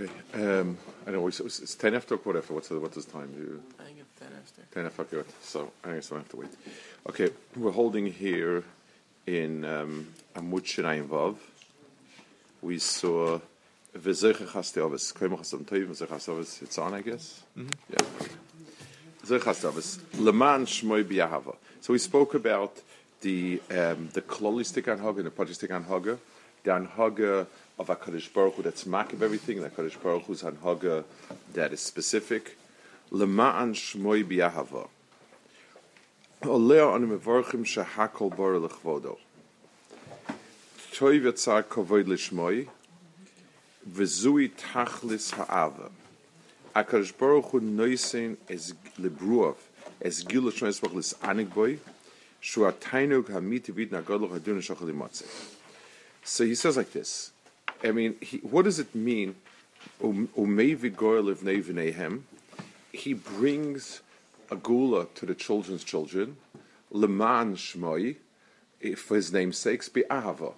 Okay. 0.00 0.10
Um, 0.34 0.78
I 1.06 1.10
know 1.10 1.26
it's, 1.26 1.40
it's 1.40 1.74
ten 1.74 1.94
after 1.94 2.14
or 2.14 2.18
quarter 2.18 2.38
after. 2.38 2.54
What's 2.54 2.68
the, 2.68 2.80
what's 2.80 2.94
this 2.94 3.04
time? 3.04 3.34
You, 3.36 3.62
I 3.78 3.84
think 3.84 3.98
it's 4.00 4.20
10 4.20 4.28
after. 4.42 4.62
ten 4.72 4.86
after. 4.86 5.18
Okay. 5.18 5.28
So 5.42 5.72
I 5.84 5.94
guess 5.94 6.10
I 6.10 6.14
don't 6.14 6.22
have 6.22 6.30
to 6.30 6.36
wait. 6.36 6.50
Okay, 7.08 7.30
we're 7.56 7.70
holding 7.70 8.06
here 8.06 8.64
in 9.26 9.64
um, 9.64 10.08
Amud 10.34 10.62
Shinayim 10.62 11.08
Vav. 11.08 11.36
We 12.62 12.78
saw 12.78 13.40
V'zeche 13.96 14.46
Chasteovis. 14.46 15.12
Koyma 15.12 15.38
Chastam 15.40 15.64
Toiv 15.64 15.86
V'zeche 15.88 16.08
Chasteovis. 16.08 16.62
It's 16.62 16.78
on, 16.78 16.94
I 16.94 17.02
guess. 17.02 17.42
Yeah. 17.56 17.64
V'zeche 19.24 19.40
Chasteovis. 19.40 19.98
Leman 20.18 20.64
Shmoy 20.64 21.04
B'Yahava. 21.04 21.56
So 21.80 21.92
we 21.92 21.98
spoke 21.98 22.34
about 22.34 22.80
the 23.20 23.60
um, 23.70 24.08
the 24.14 24.22
klolistic 24.22 24.84
anhaga 24.84 25.18
and 25.18 25.26
the 25.26 25.30
projistic 25.30 25.68
anhaga, 25.68 26.18
the 26.64 26.70
anhaga 26.70 27.46
of 27.80 27.86
Hakadosh 27.86 28.30
Baruch 28.34 28.56
Hu 28.56 28.62
that's 28.62 28.84
mak 28.84 29.14
of 29.14 29.22
everything, 29.22 29.58
and 29.58 29.74
Hakadosh 29.74 30.00
Baruch 30.02 30.24
Hu's 30.24 30.42
anhaga 30.42 31.04
that 31.54 31.72
is 31.72 31.80
specific. 31.80 32.58
Lema'an 33.10 33.72
shmoy 33.72 34.22
b'yahava. 34.22 34.88
Oleo 36.44 36.92
anu 36.94 37.18
mevorchim 37.18 37.64
shehakol 37.64 38.36
bar 38.36 38.52
lechvodo. 38.68 39.16
Toiv 40.92 41.22
yatzar 41.22 41.62
kavoid 41.62 42.04
lishmoy, 42.04 42.68
v'zui 43.90 44.50
tachlis 44.50 45.32
ha'ava. 45.32 45.90
Hakadosh 46.76 47.16
Baruch 47.16 47.46
Hu 47.46 47.60
noisein 47.60 48.36
es 48.46 48.74
lebruav, 49.00 49.56
es 50.02 50.22
gilu 50.22 50.52
shmoy 50.52 50.68
esbach 50.68 50.92
lis 50.92 51.14
anig 51.22 51.54
boy, 51.54 51.78
shu 52.40 52.60
atainug 52.60 53.30
hamiti 53.30 53.72
vid 53.72 53.90
nagodlo 53.90 54.30
hadun 54.30 54.58
shachal 54.58 54.90
imotzeh. 54.92 55.26
So 56.22 56.44
he 56.44 56.54
says 56.54 56.76
like 56.76 56.92
this. 56.92 57.32
I 57.82 57.92
mean, 57.92 58.16
he, 58.20 58.38
what 58.38 58.64
does 58.64 58.78
it 58.78 58.94
mean? 58.94 59.36
Um, 60.02 60.28
V'neihem. 60.36 62.22
He 62.92 63.14
brings 63.14 64.02
a 64.50 64.56
gula 64.56 65.06
to 65.14 65.26
the 65.26 65.34
children's 65.34 65.84
children. 65.84 66.36
Leman 66.90 67.56
shmoi, 67.56 68.16
eh, 68.82 68.94
for 68.94 69.16
his 69.16 69.32
name's 69.32 69.62
be 69.64 70.02
ahava. 70.10 70.54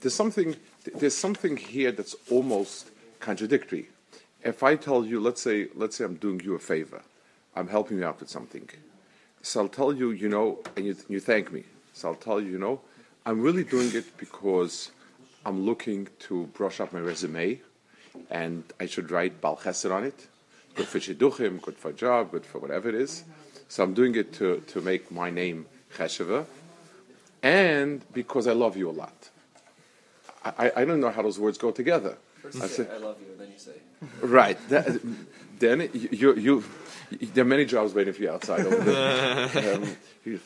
There's 0.00 0.14
something. 0.14 0.56
There's 0.94 1.16
something 1.16 1.56
here 1.56 1.92
that's 1.92 2.16
almost 2.30 2.90
contradictory. 3.20 3.88
If 4.42 4.62
I 4.62 4.76
tell 4.76 5.04
you, 5.04 5.20
let's 5.20 5.42
say, 5.42 5.68
let's 5.74 5.96
say 5.96 6.04
I'm 6.04 6.14
doing 6.14 6.40
you 6.40 6.54
a 6.54 6.58
favor, 6.58 7.02
I'm 7.54 7.68
helping 7.68 7.98
you 7.98 8.06
out 8.06 8.20
with 8.20 8.30
something. 8.30 8.68
So 9.42 9.60
I'll 9.60 9.68
tell 9.68 9.92
you, 9.92 10.10
you 10.10 10.28
know, 10.28 10.58
and 10.76 10.86
you, 10.86 10.96
you 11.08 11.20
thank 11.20 11.52
me. 11.52 11.64
So 11.92 12.08
I'll 12.08 12.14
tell 12.14 12.40
you, 12.40 12.52
you 12.52 12.58
know, 12.58 12.80
I'm 13.26 13.40
really 13.40 13.64
doing 13.64 13.94
it 13.94 14.16
because 14.16 14.90
I'm 15.44 15.64
looking 15.64 16.08
to 16.20 16.46
brush 16.48 16.80
up 16.80 16.92
my 16.92 17.00
resume, 17.00 17.60
and 18.30 18.64
I 18.78 18.86
should 18.86 19.10
write 19.10 19.40
Bal 19.40 19.56
Chesed 19.56 19.90
on 19.90 20.04
it. 20.04 20.28
Good 20.74 20.86
for 20.86 20.98
Shidduchim, 20.98 21.60
good 21.62 21.76
for 21.76 21.90
a 21.90 21.92
job, 21.92 22.30
good 22.30 22.44
for 22.44 22.58
whatever 22.58 22.88
it 22.88 22.94
is. 22.94 23.24
So 23.68 23.82
I'm 23.82 23.94
doing 23.94 24.14
it 24.16 24.32
to, 24.34 24.60
to 24.68 24.80
make 24.80 25.10
my 25.10 25.30
name 25.30 25.66
Chesheva, 25.96 26.44
and 27.42 28.04
because 28.12 28.46
I 28.46 28.52
love 28.52 28.76
you 28.76 28.90
a 28.90 28.92
lot. 28.92 29.30
I, 30.44 30.72
I 30.76 30.84
don't 30.84 31.00
know 31.00 31.10
how 31.10 31.22
those 31.22 31.38
words 31.38 31.58
go 31.58 31.70
together. 31.70 32.16
First 32.42 32.60
I 32.60 32.62
you 32.64 32.68
say, 32.68 32.84
say- 32.84 32.90
I 32.94 32.98
love 32.98 33.16
you, 33.20 33.32
and 33.32 33.40
then 33.40 33.48
you 33.52 33.58
say, 33.58 33.72
Right. 34.22 34.58
That, 34.70 35.00
then 35.58 35.90
you, 35.92 36.34
you, 36.34 36.64
there 37.34 37.42
are 37.42 37.48
many 37.48 37.66
jobs 37.66 37.92
waiting 37.92 38.14
for 38.14 38.22
you 38.22 38.30
outside 38.30 38.60
over 38.60 38.76
there. 38.76 39.74
um, 39.74 39.96
you, 40.24 40.40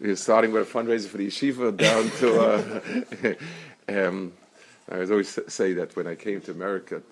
you're 0.00 0.14
starting 0.16 0.52
with 0.52 0.68
a 0.68 0.72
fundraiser 0.72 1.08
for 1.08 1.16
the 1.18 1.26
yeshiva 1.26 1.76
down 1.76 2.10
to. 2.20 2.40
Uh, 2.40 3.34
um, 3.88 4.32
I 4.90 4.98
was 4.98 5.10
always 5.10 5.38
say 5.48 5.72
that 5.74 5.96
when 5.96 6.06
I 6.06 6.14
came 6.14 6.40
to 6.42 6.50
America, 6.50 7.02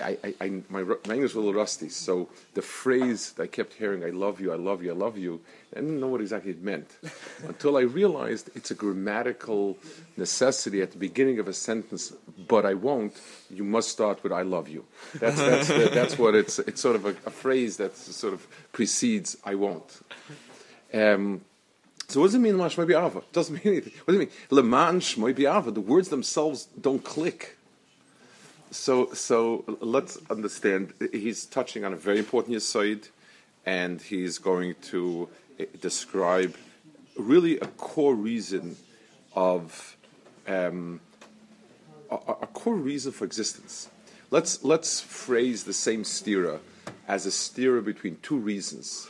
I, 0.00 0.18
I, 0.24 0.34
I, 0.40 0.48
my, 0.68 0.82
my 0.82 1.14
English 1.14 1.34
was 1.34 1.34
a 1.34 1.40
little 1.40 1.54
rusty, 1.54 1.88
so 1.88 2.28
the 2.54 2.62
phrase 2.62 3.32
that 3.32 3.42
I 3.44 3.46
kept 3.46 3.74
hearing, 3.74 4.04
I 4.04 4.10
love 4.10 4.40
you, 4.40 4.52
I 4.52 4.56
love 4.56 4.82
you, 4.82 4.90
I 4.90 4.94
love 4.94 5.16
you, 5.16 5.40
I 5.72 5.80
didn't 5.80 6.00
know 6.00 6.08
what 6.08 6.20
exactly 6.20 6.50
it 6.52 6.62
meant 6.62 6.90
until 7.46 7.76
I 7.76 7.82
realized 7.82 8.50
it's 8.54 8.70
a 8.70 8.74
grammatical 8.74 9.78
necessity 10.16 10.82
at 10.82 10.92
the 10.92 10.98
beginning 10.98 11.38
of 11.38 11.48
a 11.48 11.52
sentence, 11.52 12.12
but 12.48 12.66
I 12.66 12.74
won't, 12.74 13.20
you 13.50 13.64
must 13.64 13.90
start 13.90 14.22
with 14.22 14.32
I 14.32 14.42
love 14.42 14.68
you. 14.68 14.84
That's, 15.14 15.36
that's, 15.36 15.68
the, 15.68 15.90
that's 15.94 16.18
what 16.18 16.34
it's, 16.34 16.58
it's 16.58 16.80
sort 16.80 16.96
of 16.96 17.06
a, 17.06 17.10
a 17.10 17.30
phrase 17.30 17.76
that 17.76 17.96
sort 17.96 18.34
of 18.34 18.46
precedes 18.72 19.36
I 19.44 19.54
won't. 19.54 20.00
Um, 20.92 21.42
so 22.12 22.20
what 22.20 22.26
does 22.26 22.34
it 22.34 22.40
mean, 22.40 22.54
Lema 22.54 22.74
Shmoi 22.74 22.86
B'Ava? 22.90 23.16
It 23.18 23.32
doesn't 23.32 23.64
mean 23.64 23.74
anything. 23.74 23.92
What 24.04 24.12
does 24.12 24.16
it 24.16 24.18
mean? 24.18 24.30
Leman 24.50 25.00
Shmoi 25.00 25.34
B'Ava. 25.34 25.72
The 25.72 25.80
words 25.80 26.10
themselves 26.10 26.68
don't 26.78 27.02
click. 27.02 27.56
So, 28.70 29.12
so 29.14 29.64
let's 29.80 30.18
understand. 30.30 30.92
He's 31.12 31.46
touching 31.46 31.84
on 31.84 31.92
a 31.92 31.96
very 31.96 32.18
important 32.18 32.60
side, 32.62 33.08
and 33.64 34.00
he's 34.00 34.38
going 34.38 34.74
to 34.90 35.28
eh, 35.58 35.66
describe 35.80 36.54
really 37.16 37.58
a 37.60 37.66
core 37.66 38.14
reason 38.14 38.76
of 39.34 39.96
um, 40.46 41.00
a, 42.10 42.14
a 42.14 42.46
core 42.46 42.74
reason 42.74 43.12
for 43.12 43.24
existence. 43.24 43.88
Let's 44.30 44.64
let's 44.64 45.00
phrase 45.00 45.64
the 45.64 45.72
same 45.72 46.02
stira 46.02 46.60
as 47.08 47.26
a 47.26 47.30
stira 47.30 47.84
between 47.84 48.16
two 48.22 48.38
reasons 48.38 49.08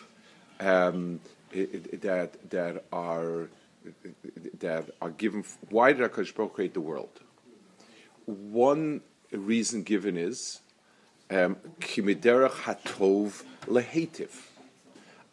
um, 0.61 1.21
that 1.53 2.51
that 2.51 2.85
are 2.93 3.49
that 4.61 4.91
are 5.01 5.11
given. 5.11 5.45
Why 5.71 5.93
did 5.93 6.11
Hakadosh 6.11 6.35
Baruch 6.35 6.55
create 6.55 6.75
the 6.75 6.81
world? 6.81 7.21
One 8.27 9.01
reason 9.31 9.83
given 9.83 10.17
is 10.17 10.61
um, 11.31 11.57
kimiderach 11.81 12.51
hatov 12.51 13.43
lehetiv. 13.67 14.31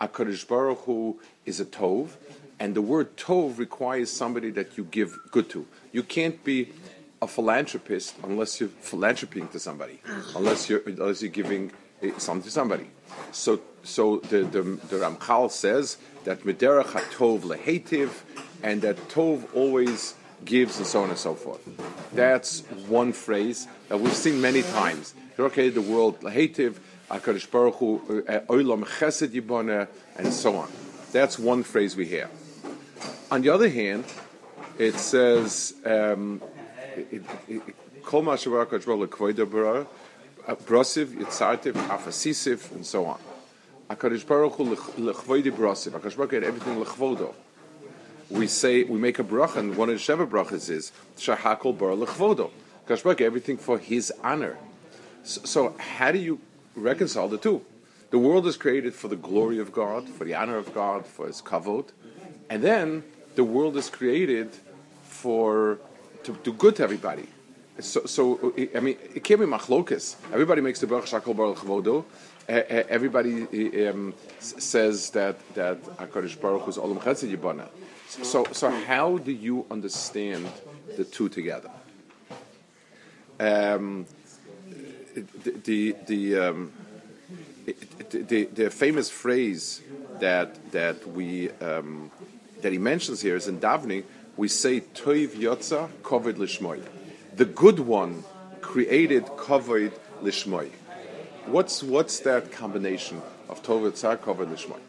Hakadosh 0.01 0.47
Baruch 0.47 0.79
Hu 0.79 1.19
is 1.45 1.59
a 1.59 1.65
tov, 1.65 2.09
and 2.59 2.75
the 2.75 2.81
word 2.81 3.17
tov 3.17 3.57
requires 3.57 4.11
somebody 4.11 4.49
that 4.51 4.77
you 4.77 4.85
give 4.85 5.17
good 5.31 5.49
to. 5.49 5.67
You 5.91 6.03
can't 6.03 6.43
be 6.43 6.71
a 7.21 7.27
philanthropist 7.27 8.15
unless 8.23 8.59
you're 8.59 8.69
philanthroping 8.69 9.49
to 9.49 9.59
somebody, 9.59 10.01
unless 10.35 10.69
you're 10.69 10.81
unless 10.85 11.21
you're 11.21 11.31
giving 11.31 11.71
something 12.17 12.43
to 12.43 12.51
somebody. 12.51 12.87
So, 13.31 13.61
so 13.83 14.17
the 14.17 14.43
the, 14.43 14.61
the 14.61 14.97
Ramchal 14.97 15.51
says 15.51 15.97
that 16.23 16.41
miderach 16.41 16.85
hatov 16.85 17.41
lehetiv, 17.41 18.09
and 18.63 18.81
that 18.81 18.97
tov 19.09 19.43
always 19.55 20.15
gives, 20.45 20.77
and 20.77 20.85
so 20.87 21.03
on 21.03 21.09
and 21.09 21.17
so 21.17 21.35
forth. 21.35 21.61
That's 22.13 22.61
one 22.87 23.13
phrase 23.13 23.67
that 23.89 23.99
we've 23.99 24.13
seen 24.15 24.41
many 24.41 24.61
times. 24.61 25.13
He 25.37 25.69
the 25.69 25.81
world 25.81 26.19
lehetiv, 26.21 26.75
Hakadosh 27.09 27.49
Baruch 27.49 27.75
Hu, 27.75 28.23
uh, 28.27 28.39
olam 28.41 28.83
chesed 28.85 29.29
yiboneh, 29.29 29.87
and 30.17 30.33
so 30.33 30.55
on. 30.55 30.69
That's 31.11 31.39
one 31.39 31.63
phrase 31.63 31.95
we 31.95 32.05
hear. 32.05 32.29
On 33.31 33.41
the 33.41 33.49
other 33.49 33.69
hand, 33.69 34.05
it 34.77 34.95
says, 34.95 35.73
um, 35.85 36.41
it- 36.95 37.23
it- 37.47 37.75
Kol 38.03 38.23
brosiv, 40.47 41.07
yitzartiv, 41.07 41.73
afasisiv, 41.73 42.71
and 42.71 42.85
so 42.85 43.05
on. 43.05 43.19
HaKadosh 43.89 44.25
Baruch 44.25 44.53
Hu 44.53 44.75
lech- 44.75 44.95
lechvoidi 45.15 45.51
brosiv. 45.51 45.91
HaKadosh 45.91 46.15
Baruch 46.15 46.31
Hu 46.31 46.35
had 46.35 46.43
everything 46.43 46.83
lechvodo. 46.83 47.33
We 48.29 48.47
say, 48.47 48.83
we 48.83 48.99
make 48.99 49.19
a 49.19 49.23
bracha, 49.23 49.57
and 49.57 49.75
one 49.75 49.89
of 49.89 49.95
the 49.95 50.01
Sheva 50.01 50.29
brachas 50.29 50.69
is, 50.69 50.91
Shahakol 51.17 51.77
bar 51.77 51.91
lechvodo. 51.91 52.51
HaKadosh 52.87 53.03
Baruch 53.03 53.21
everything 53.21 53.57
for 53.57 53.77
his 53.77 54.11
honor. 54.23 54.57
So, 55.23 55.41
so 55.43 55.75
how 55.77 56.11
do 56.11 56.19
you 56.19 56.39
reconcile 56.75 57.27
the 57.27 57.37
two? 57.37 57.63
The 58.11 58.17
world 58.17 58.47
is 58.47 58.57
created 58.57 58.95
for 58.95 59.07
the 59.07 59.15
glory 59.15 59.59
of 59.59 59.71
God, 59.71 60.09
for 60.09 60.23
the 60.23 60.33
honor 60.33 60.57
of 60.57 60.73
God, 60.73 61.05
for 61.05 61.27
His 61.27 61.41
kavod, 61.41 61.89
and 62.49 62.63
then 62.63 63.03
the 63.35 63.43
world 63.43 63.77
is 63.77 63.89
created 63.89 64.49
for 65.03 65.79
to 66.23 66.33
do 66.43 66.51
good 66.51 66.75
to 66.77 66.83
everybody. 66.83 67.27
So, 67.79 68.05
so 68.05 68.53
I 68.75 68.79
mean, 68.79 68.97
it 69.15 69.23
can't 69.23 69.39
be 69.39 69.45
machlokas. 69.45 70.15
Everybody 70.33 70.61
makes 70.61 70.79
the 70.79 70.87
bracha 70.87 71.21
shakol 71.21 71.35
baruch 71.35 71.59
vodo. 71.59 72.05
Everybody 72.47 73.87
um, 73.87 74.13
says 74.39 75.11
that 75.11 75.37
that 75.53 75.81
Hakadosh 75.97 76.39
Baruch 76.41 76.63
Hu 76.63 76.69
is 76.69 76.77
olam 76.77 76.99
chesed 76.99 77.35
yibana. 77.35 77.67
So, 78.07 78.43
so 78.51 78.71
how 78.71 79.17
do 79.19 79.31
you 79.31 79.65
understand 79.69 80.47
the 80.97 81.03
two 81.03 81.29
together? 81.29 81.69
Um, 83.39 84.07
the 85.63 85.95
the 86.07 86.39
um, 86.39 86.71
the, 88.09 88.45
the, 88.45 88.69
famous 88.71 89.09
phrase 89.09 89.81
that 90.19 90.71
that 90.71 91.07
we 91.07 91.51
um, 91.61 92.09
that 92.61 92.71
he 92.71 92.79
mentions 92.79 93.21
here 93.21 93.35
is 93.35 93.47
in 93.47 93.59
davening. 93.59 94.03
We 94.37 94.47
say 94.47 94.81
"Toiv 94.81 95.29
yotza 95.29 95.89
kovid 96.01 96.35
lishmoy." 96.35 96.81
The 97.39 97.45
good 97.45 97.79
one 97.79 98.25
created 98.59 99.23
kovid 99.23 99.93
lishmoy. 100.21 100.71
What's 101.45 101.81
what's 101.81 102.19
that 102.19 102.51
combination 102.51 103.21
of 103.47 103.63
Tov 103.63 103.89
yotza 103.89 104.17
kovid 104.17 104.47
lishmoy? 104.47 104.81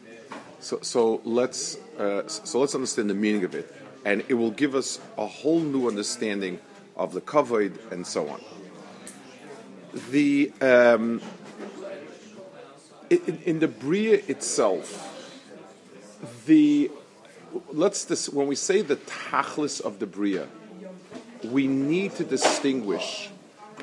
So 0.59 0.79
so 0.81 1.21
let's 1.23 1.77
uh, 1.97 2.27
so 2.27 2.59
let's 2.59 2.75
understand 2.75 3.09
the 3.09 3.13
meaning 3.13 3.45
of 3.45 3.55
it, 3.55 3.73
and 4.03 4.25
it 4.27 4.33
will 4.33 4.51
give 4.51 4.75
us 4.75 4.99
a 5.17 5.25
whole 5.25 5.61
new 5.61 5.87
understanding 5.87 6.59
of 6.97 7.13
the 7.13 7.21
kovid 7.21 7.89
and 7.89 8.05
so 8.05 8.27
on. 8.27 8.41
the 10.11 10.51
um, 10.59 11.21
in, 13.09 13.39
in 13.45 13.59
the 13.59 13.69
bria 13.69 14.21
itself, 14.27 14.89
the 16.47 16.91
let's 17.71 18.03
dis, 18.03 18.27
when 18.27 18.47
we 18.47 18.55
say 18.55 18.81
the 18.81 18.97
tachlis 18.97 19.79
of 19.79 19.99
the 19.99 20.05
bria, 20.05 20.49
we 21.43 21.67
need 21.67 22.15
to 22.15 22.23
distinguish 22.23 23.29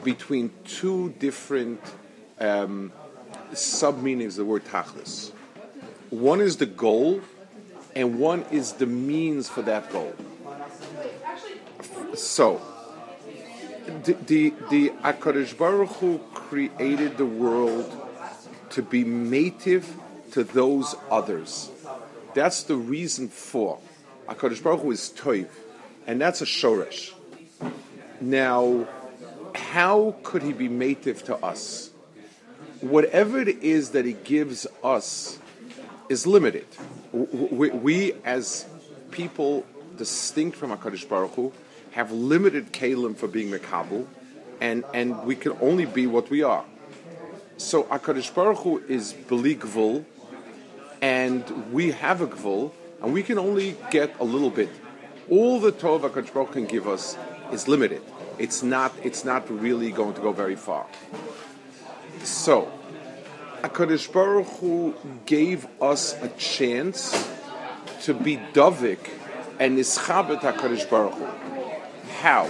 between 0.05 0.51
two 0.65 1.11
different 1.19 1.81
um, 2.41 2.93
sub 3.53 4.03
meanings 4.03 4.39
of 4.39 4.47
the 4.47 4.51
word 4.51 4.65
tachlis. 4.65 5.31
One 6.11 6.41
is 6.41 6.57
the 6.57 6.67
goal, 6.67 7.21
and 7.95 8.19
one 8.19 8.45
is 8.51 8.73
the 8.75 8.87
means 8.87 9.49
for 9.49 9.63
that 9.63 9.91
goal. 9.93 10.15
So, 12.15 12.61
the 14.05 14.13
the, 14.15 14.55
the 14.71 14.91
Akadosh 15.03 15.57
Baruch 15.57 15.91
Hu 15.97 16.19
created 16.33 17.19
the 17.19 17.27
world 17.27 17.93
to 18.71 18.83
be 18.83 19.05
native 19.05 19.95
to 20.33 20.45
those 20.45 20.95
others. 21.11 21.71
That's 22.35 22.63
the 22.63 22.77
reason 22.77 23.29
for 23.29 23.79
Akadosh 24.29 24.63
Baruch 24.63 24.81
Hu 24.81 24.91
is 24.91 25.13
toiv, 25.17 25.49
and 26.07 26.21
that's 26.21 26.41
a 26.41 26.45
shoresh. 26.45 27.13
Now, 28.21 28.89
how 29.55 30.17
could 30.23 30.43
he 30.43 30.53
be 30.53 30.69
native 30.69 31.25
to 31.25 31.37
us? 31.37 31.91
Whatever 32.81 33.41
it 33.41 33.63
is 33.63 33.91
that 33.91 34.05
he 34.05 34.13
gives 34.13 34.67
us 34.83 35.39
is 36.09 36.27
limited. 36.27 36.67
We, 37.13 37.71
we 37.71 38.13
as 38.25 38.67
people 39.11 39.67
distinct 39.97 40.57
from 40.57 40.71
Hakadosh 40.71 41.09
Baruch 41.09 41.35
Hu, 41.35 41.53
have 41.93 42.13
limited 42.13 42.73
kalim 42.73 43.17
for 43.17 43.27
being 43.27 43.51
mekabel, 43.51 44.07
and 44.61 44.85
and 44.95 45.25
we 45.25 45.35
can 45.35 45.57
only 45.61 45.85
be 45.85 46.07
what 46.07 46.31
we 46.31 46.43
are. 46.43 46.65
So 47.57 47.85
Hakadosh 47.85 48.33
Baruch 48.35 48.59
Hu 48.59 48.79
is 48.89 49.13
beli 49.13 49.57
gvul, 49.57 50.05
and 51.03 51.73
we 51.73 51.91
have 51.91 52.21
a 52.21 52.27
gvul, 52.27 52.73
and 53.03 53.13
we 53.13 53.23
can 53.23 53.39
only 53.39 53.77
get 53.91 54.15
a 54.21 54.25
little 54.25 54.51
bit. 54.51 54.71
All 55.29 55.61
the 55.61 55.73
Tov 55.73 56.09
Hakadosh 56.09 56.33
Baruch 56.33 56.49
Hu 56.49 56.55
can 56.55 56.67
give 56.67 56.87
us 56.87 57.17
is 57.53 57.69
limited. 57.69 58.03
It's 58.39 58.63
not. 58.63 58.93
It's 59.03 59.25
not 59.25 59.51
really 59.51 59.91
going 59.91 60.15
to 60.15 60.21
go 60.21 60.33
very 60.33 60.57
far. 60.57 60.87
So, 62.25 62.71
Hakadosh 63.63 64.13
Baruch 64.13 64.47
Hu 64.59 64.95
gave 65.27 65.67
us 65.81 66.15
a 66.23 66.29
chance 66.31 67.29
to 68.03 68.15
be 68.15 68.37
Davik 68.53 69.11
and 69.59 69.77
Nischabet 69.77 70.41
Hakadosh 70.41 70.89
Baruch 70.89 71.15
Hu. 71.15 71.27
How? 72.21 72.49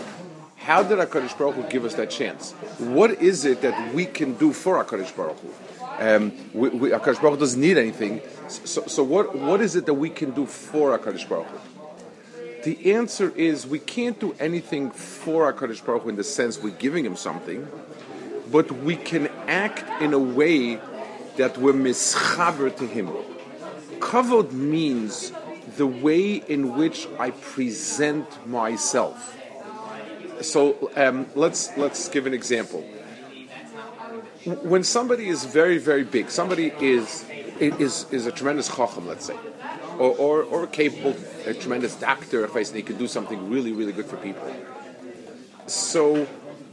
How 0.56 0.82
did 0.82 0.98
Hakadosh 0.98 1.36
Baruch 1.38 1.54
Hu 1.54 1.62
give 1.70 1.84
us 1.84 1.94
that 1.94 2.10
chance? 2.10 2.52
What 2.78 3.22
is 3.22 3.46
it 3.46 3.62
that 3.62 3.94
we 3.94 4.04
can 4.04 4.34
do 4.34 4.52
for 4.52 4.84
Hakadosh 4.84 5.16
Baruch 5.16 5.38
Hu? 5.38 5.50
Um, 5.98 6.32
we, 6.52 6.68
we, 6.68 6.90
Hakadosh 6.90 7.22
Baruch 7.22 7.34
Hu 7.34 7.40
doesn't 7.40 7.60
need 7.60 7.78
anything. 7.78 8.20
So, 8.48 8.86
so 8.86 9.02
what, 9.02 9.34
what 9.34 9.60
is 9.62 9.76
it 9.76 9.86
that 9.86 9.94
we 9.94 10.10
can 10.10 10.32
do 10.32 10.44
for 10.44 10.96
Hakadosh 10.98 11.26
Baruch 11.28 11.46
Hu? 11.46 11.77
The 12.68 12.92
answer 12.92 13.32
is 13.34 13.66
we 13.66 13.78
can't 13.78 14.20
do 14.20 14.36
anything 14.38 14.90
for 14.90 15.50
Hakadosh 15.50 15.82
Baruch 15.82 16.02
Hu 16.02 16.10
in 16.10 16.16
the 16.16 16.22
sense 16.22 16.58
we're 16.58 16.76
giving 16.76 17.02
him 17.02 17.16
something, 17.16 17.66
but 18.52 18.70
we 18.70 18.94
can 18.94 19.28
act 19.46 20.02
in 20.02 20.12
a 20.12 20.18
way 20.18 20.78
that 21.38 21.56
we're 21.56 21.72
mischaber 21.72 22.68
to 22.76 22.86
him. 22.86 23.08
Kavod 24.00 24.52
means 24.52 25.32
the 25.78 25.86
way 25.86 26.34
in 26.34 26.76
which 26.76 27.08
I 27.18 27.30
present 27.30 28.46
myself. 28.46 29.34
So 30.42 30.90
um, 30.94 31.24
let's 31.34 31.74
let's 31.78 32.10
give 32.10 32.26
an 32.26 32.34
example. 32.34 32.82
When 34.44 34.84
somebody 34.84 35.30
is 35.30 35.46
very 35.46 35.78
very 35.78 36.04
big, 36.04 36.28
somebody 36.28 36.66
is 36.82 37.24
is 37.60 38.04
is 38.10 38.26
a 38.26 38.30
tremendous 38.30 38.68
chacham, 38.68 39.06
let's 39.06 39.24
say, 39.24 39.38
or 39.98 40.16
or, 40.16 40.42
or 40.42 40.66
capable, 40.66 41.16
a 41.46 41.54
tremendous 41.54 41.94
doctor, 41.96 42.44
if 42.44 42.56
I 42.56 42.62
say 42.62 42.76
he 42.76 42.82
can 42.82 42.96
do 42.96 43.08
something 43.08 43.50
really 43.50 43.72
really 43.72 43.92
good 43.92 44.06
for 44.06 44.16
people. 44.16 44.54
So 45.66 46.26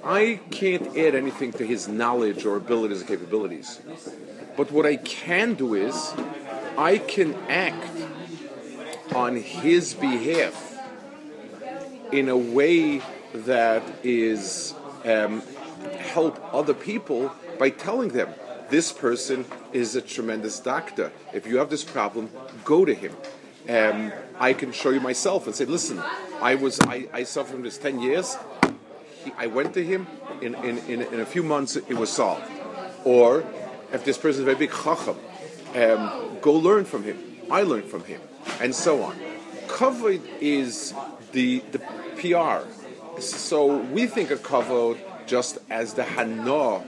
I 0.03 0.39
can't 0.51 0.95
add 0.95 1.15
anything 1.15 1.51
to 1.53 1.65
his 1.65 1.87
knowledge 1.87 2.45
or 2.45 2.55
abilities 2.55 3.01
or 3.01 3.05
capabilities. 3.05 3.81
But 4.55 4.71
what 4.71 4.85
I 4.85 4.97
can 4.97 5.55
do 5.55 5.73
is 5.73 6.13
I 6.77 6.99
can 6.99 7.33
act 7.49 7.89
on 9.13 9.35
his 9.35 9.93
behalf 9.93 10.79
in 12.11 12.29
a 12.29 12.37
way 12.37 13.01
that 13.33 13.83
is 14.03 14.73
um, 15.03 15.41
help 15.97 16.39
other 16.53 16.73
people 16.73 17.33
by 17.59 17.69
telling 17.69 18.09
them 18.09 18.33
this 18.69 18.91
person 18.91 19.45
is 19.73 19.95
a 19.95 20.01
tremendous 20.01 20.59
doctor. 20.59 21.11
If 21.33 21.47
you 21.47 21.57
have 21.57 21.69
this 21.69 21.83
problem, 21.83 22.29
go 22.63 22.85
to 22.85 22.93
him. 22.93 23.15
Um, 23.67 24.11
I 24.39 24.53
can 24.53 24.71
show 24.71 24.91
you 24.91 24.99
myself 24.99 25.47
and 25.47 25.55
say, 25.55 25.65
listen, 25.65 26.01
I 26.41 26.55
was 26.55 26.79
I, 26.81 27.07
I 27.13 27.23
suffered 27.23 27.53
from 27.53 27.63
this 27.63 27.77
ten 27.77 27.99
years. 27.99 28.37
He, 29.23 29.31
I 29.37 29.47
went 29.47 29.73
to 29.73 29.83
him. 29.83 30.07
In, 30.41 30.53
in, 30.55 30.77
in, 30.79 31.01
in, 31.01 31.19
a 31.21 31.25
few 31.25 31.43
months, 31.43 31.77
it 31.77 31.93
was 31.93 32.09
solved. 32.09 32.43
Or 33.05 33.45
if 33.93 34.03
this 34.03 34.17
person 34.17 34.41
is 34.41 34.41
a 34.41 34.43
very 34.43 34.57
big 34.57 34.71
chacham, 34.71 35.17
um, 35.73 36.37
go 36.41 36.53
learn 36.53 36.85
from 36.85 37.03
him. 37.03 37.17
I 37.49 37.61
learned 37.61 37.85
from 37.85 38.03
him, 38.03 38.21
and 38.59 38.75
so 38.75 39.03
on. 39.03 39.15
Kavod 39.67 40.21
is 40.41 40.93
the 41.31 41.63
the 41.71 41.79
PR. 42.17 42.67
So 43.21 43.77
we 43.77 44.07
think 44.07 44.31
of 44.31 44.43
kavod 44.43 44.97
just 45.25 45.57
as 45.69 45.93
the 45.93 46.03
hana. 46.03 46.83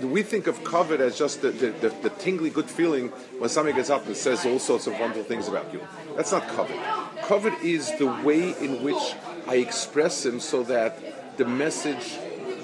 We 0.00 0.22
think 0.22 0.46
of 0.46 0.60
kavod 0.60 1.00
as 1.00 1.18
just 1.18 1.42
the, 1.42 1.50
the, 1.50 1.70
the, 1.70 1.88
the, 2.02 2.10
tingly 2.10 2.50
good 2.50 2.70
feeling 2.70 3.08
when 3.38 3.50
somebody 3.50 3.74
gets 3.76 3.90
up 3.90 4.06
and 4.06 4.16
says 4.16 4.46
all 4.46 4.58
sorts 4.58 4.86
of 4.86 4.92
wonderful 4.98 5.24
things 5.24 5.48
about 5.48 5.72
you. 5.72 5.80
That's 6.16 6.32
not 6.32 6.46
kavod. 6.48 6.78
Kavod 7.22 7.62
is 7.62 7.90
the 7.98 8.06
way 8.06 8.54
in 8.60 8.82
which 8.84 9.14
I 9.48 9.56
express 9.56 10.24
him 10.24 10.40
so 10.40 10.62
that 10.64 11.36
the 11.36 11.44
message 11.44 12.18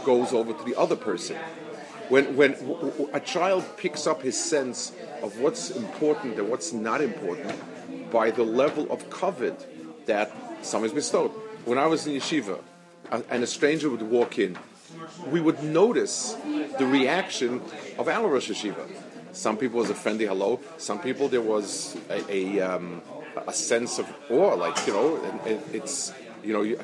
goes 0.05 0.33
over 0.33 0.53
to 0.53 0.65
the 0.65 0.77
other 0.77 0.97
person. 0.97 1.37
When, 2.09 2.37
when 2.37 2.57
a 3.13 3.21
child 3.21 3.65
picks 3.77 4.07
up 4.07 4.23
his 4.23 4.39
sense 4.39 4.93
of 5.23 5.39
what's 5.39 5.71
important 5.71 6.39
and 6.39 6.49
what's 6.49 6.73
not 6.73 7.01
important 7.01 7.53
by 8.11 8.31
the 8.31 8.43
level 8.43 8.91
of 8.93 9.09
kavod 9.11 9.65
that 10.07 10.31
someone's 10.63 10.93
bestowed. 10.93 11.31
When 11.65 11.79
I 11.79 11.87
was 11.87 12.07
in 12.07 12.15
yeshiva 12.15 12.61
and 13.11 13.43
a 13.43 13.47
stranger 13.47 13.91
would 13.91 14.03
walk 14.03 14.39
in, 14.39 14.57
we 15.31 15.41
would 15.41 15.63
notice 15.63 16.37
the 16.79 16.87
reaction 16.87 17.61
of 17.99 18.09
our 18.09 18.29
Rosh 18.29 18.51
Yeshiva. 18.51 18.87
Some 19.33 19.57
people 19.57 19.79
was 19.79 19.91
a 19.91 19.95
friendly 19.95 20.27
hello. 20.27 20.61
Some 20.77 21.01
people 21.01 21.29
there 21.29 21.41
was 21.41 21.97
a, 22.11 22.21
a, 22.31 22.61
um, 22.61 23.03
a 23.47 23.53
sense 23.53 23.99
of 23.99 24.07
awe, 24.31 24.55
like 24.55 24.87
you 24.87 24.93
know, 24.93 25.41
it, 25.47 25.61
it's 25.73 26.13
you 26.45 26.53
know, 26.53 26.63
you, 26.63 26.79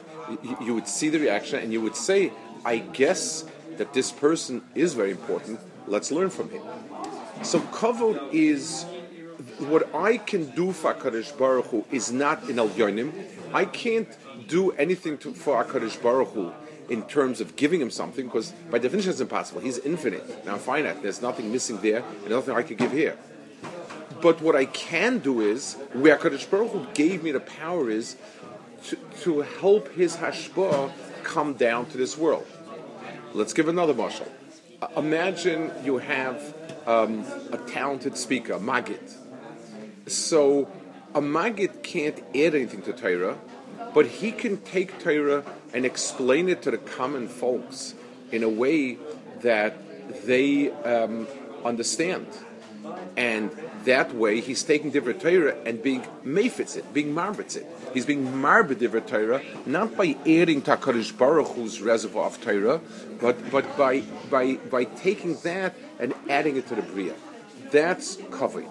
you 0.62 0.74
would 0.74 0.88
see 0.88 1.08
the 1.08 1.18
reaction 1.18 1.58
and 1.58 1.72
you 1.72 1.80
would 1.80 1.96
say, 1.96 2.32
I 2.64 2.78
guess 2.78 3.44
that 3.76 3.92
this 3.92 4.10
person 4.12 4.62
is 4.74 4.94
very 4.94 5.10
important. 5.10 5.60
Let's 5.86 6.10
learn 6.10 6.30
from 6.30 6.50
him. 6.50 6.62
So 7.42 7.60
kavod 7.60 8.32
is 8.32 8.84
what 9.58 9.94
I 9.94 10.18
can 10.18 10.50
do 10.50 10.72
for 10.72 10.94
Hakadosh 10.94 11.36
Baruch 11.38 11.66
Hu 11.66 11.84
is 11.90 12.12
not 12.12 12.48
in 12.48 12.58
al 12.58 12.68
yonim. 12.70 13.12
I 13.52 13.64
can't 13.64 14.08
do 14.46 14.72
anything 14.72 15.18
to, 15.18 15.32
for 15.32 15.64
Hakadosh 15.64 16.02
Baruch 16.02 16.28
Hu 16.28 16.52
in 16.88 17.02
terms 17.02 17.40
of 17.40 17.56
giving 17.56 17.80
him 17.80 17.90
something 17.90 18.26
because 18.26 18.52
by 18.70 18.78
definition 18.78 19.10
it's 19.10 19.20
impossible. 19.20 19.60
He's 19.60 19.78
infinite. 19.78 20.44
Now 20.44 20.56
finite. 20.56 21.02
There's 21.02 21.22
nothing 21.22 21.52
missing 21.52 21.80
there 21.80 22.02
and 22.22 22.30
nothing 22.30 22.54
I 22.54 22.62
could 22.62 22.78
give 22.78 22.92
here. 22.92 23.16
But 24.20 24.40
what 24.40 24.56
I 24.56 24.64
can 24.64 25.18
do 25.18 25.40
is 25.40 25.74
where 25.92 26.16
Hakadosh 26.16 26.50
Baruch 26.50 26.72
Hu 26.72 26.86
gave 26.94 27.22
me 27.22 27.30
the 27.30 27.40
power 27.40 27.88
is 27.88 28.16
to, 28.86 28.96
to 29.22 29.40
help 29.40 29.92
his 29.92 30.16
hashpah 30.16 30.92
come 31.22 31.54
down 31.54 31.86
to 31.86 31.98
this 31.98 32.16
world. 32.16 32.46
Let's 33.32 33.52
give 33.52 33.68
another 33.68 33.94
mashal. 33.94 34.28
Imagine 34.96 35.72
you 35.84 35.98
have 35.98 36.54
um, 36.86 37.24
a 37.52 37.58
talented 37.58 38.16
speaker, 38.16 38.54
Magid. 38.54 39.12
So 40.06 40.70
a 41.14 41.20
Magid 41.20 41.82
can't 41.82 42.18
add 42.18 42.54
anything 42.54 42.82
to 42.82 42.92
Torah, 42.92 43.38
but 43.94 44.06
he 44.06 44.32
can 44.32 44.58
take 44.58 44.98
Torah 44.98 45.44
and 45.72 45.84
explain 45.84 46.48
it 46.48 46.62
to 46.62 46.70
the 46.70 46.78
common 46.78 47.28
folks 47.28 47.94
in 48.32 48.42
a 48.42 48.48
way 48.48 48.98
that 49.42 49.74
they 50.26 50.70
um, 50.70 51.26
understand. 51.64 52.26
And 53.16 53.50
that 53.84 54.14
way, 54.14 54.40
he's 54.40 54.62
taking 54.62 54.90
different 54.90 55.20
Torah 55.20 55.56
and 55.66 55.82
being 55.82 56.02
mefitz 56.24 56.76
it, 56.76 56.92
being 56.94 57.14
marbitz 57.14 57.56
it. 57.56 57.66
He's 57.92 58.06
being 58.06 58.26
marbit 58.26 58.78
different 58.78 59.08
Torah, 59.08 59.42
not 59.66 59.96
by 59.96 60.16
adding 60.26 60.62
to 60.62 60.76
HaKadosh 60.76 61.16
Baruch 61.16 61.48
Hu's 61.48 61.80
reservoir 61.80 62.26
of 62.26 62.40
Torah, 62.40 62.80
but, 63.20 63.50
but 63.50 63.76
by, 63.76 64.00
by, 64.30 64.54
by 64.56 64.84
taking 64.84 65.36
that 65.36 65.74
and 65.98 66.14
adding 66.28 66.56
it 66.56 66.68
to 66.68 66.74
the 66.74 66.82
Bria. 66.82 67.14
That's 67.70 68.16
kavod. 68.16 68.68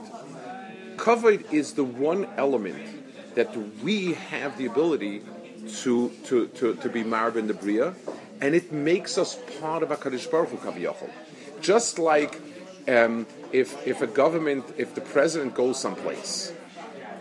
Kavod 0.97 1.51
is 1.53 1.73
the 1.73 1.83
one 1.83 2.25
element 2.37 3.06
that 3.37 3.55
we 3.83 4.13
have 4.13 4.57
the 4.57 4.65
ability 4.65 5.21
to, 5.69 6.09
to, 6.23 6.47
to, 6.47 6.73
to 6.73 6.89
be 6.89 7.03
marb 7.03 7.37
in 7.37 7.45
the 7.45 7.53
Bria, 7.53 7.93
and 8.41 8.55
it 8.55 8.71
makes 8.71 9.15
us 9.15 9.37
part 9.61 9.83
of 9.83 9.89
HaKadosh 9.89 10.31
Baruch 10.31 10.49
Hu. 10.49 11.09
Just 11.61 11.99
like 11.99 12.41
um, 12.87 13.27
if, 13.51 13.85
if 13.85 14.01
a 14.01 14.07
government, 14.07 14.65
if 14.77 14.95
the 14.95 15.01
president 15.01 15.53
goes 15.53 15.79
someplace, 15.79 16.51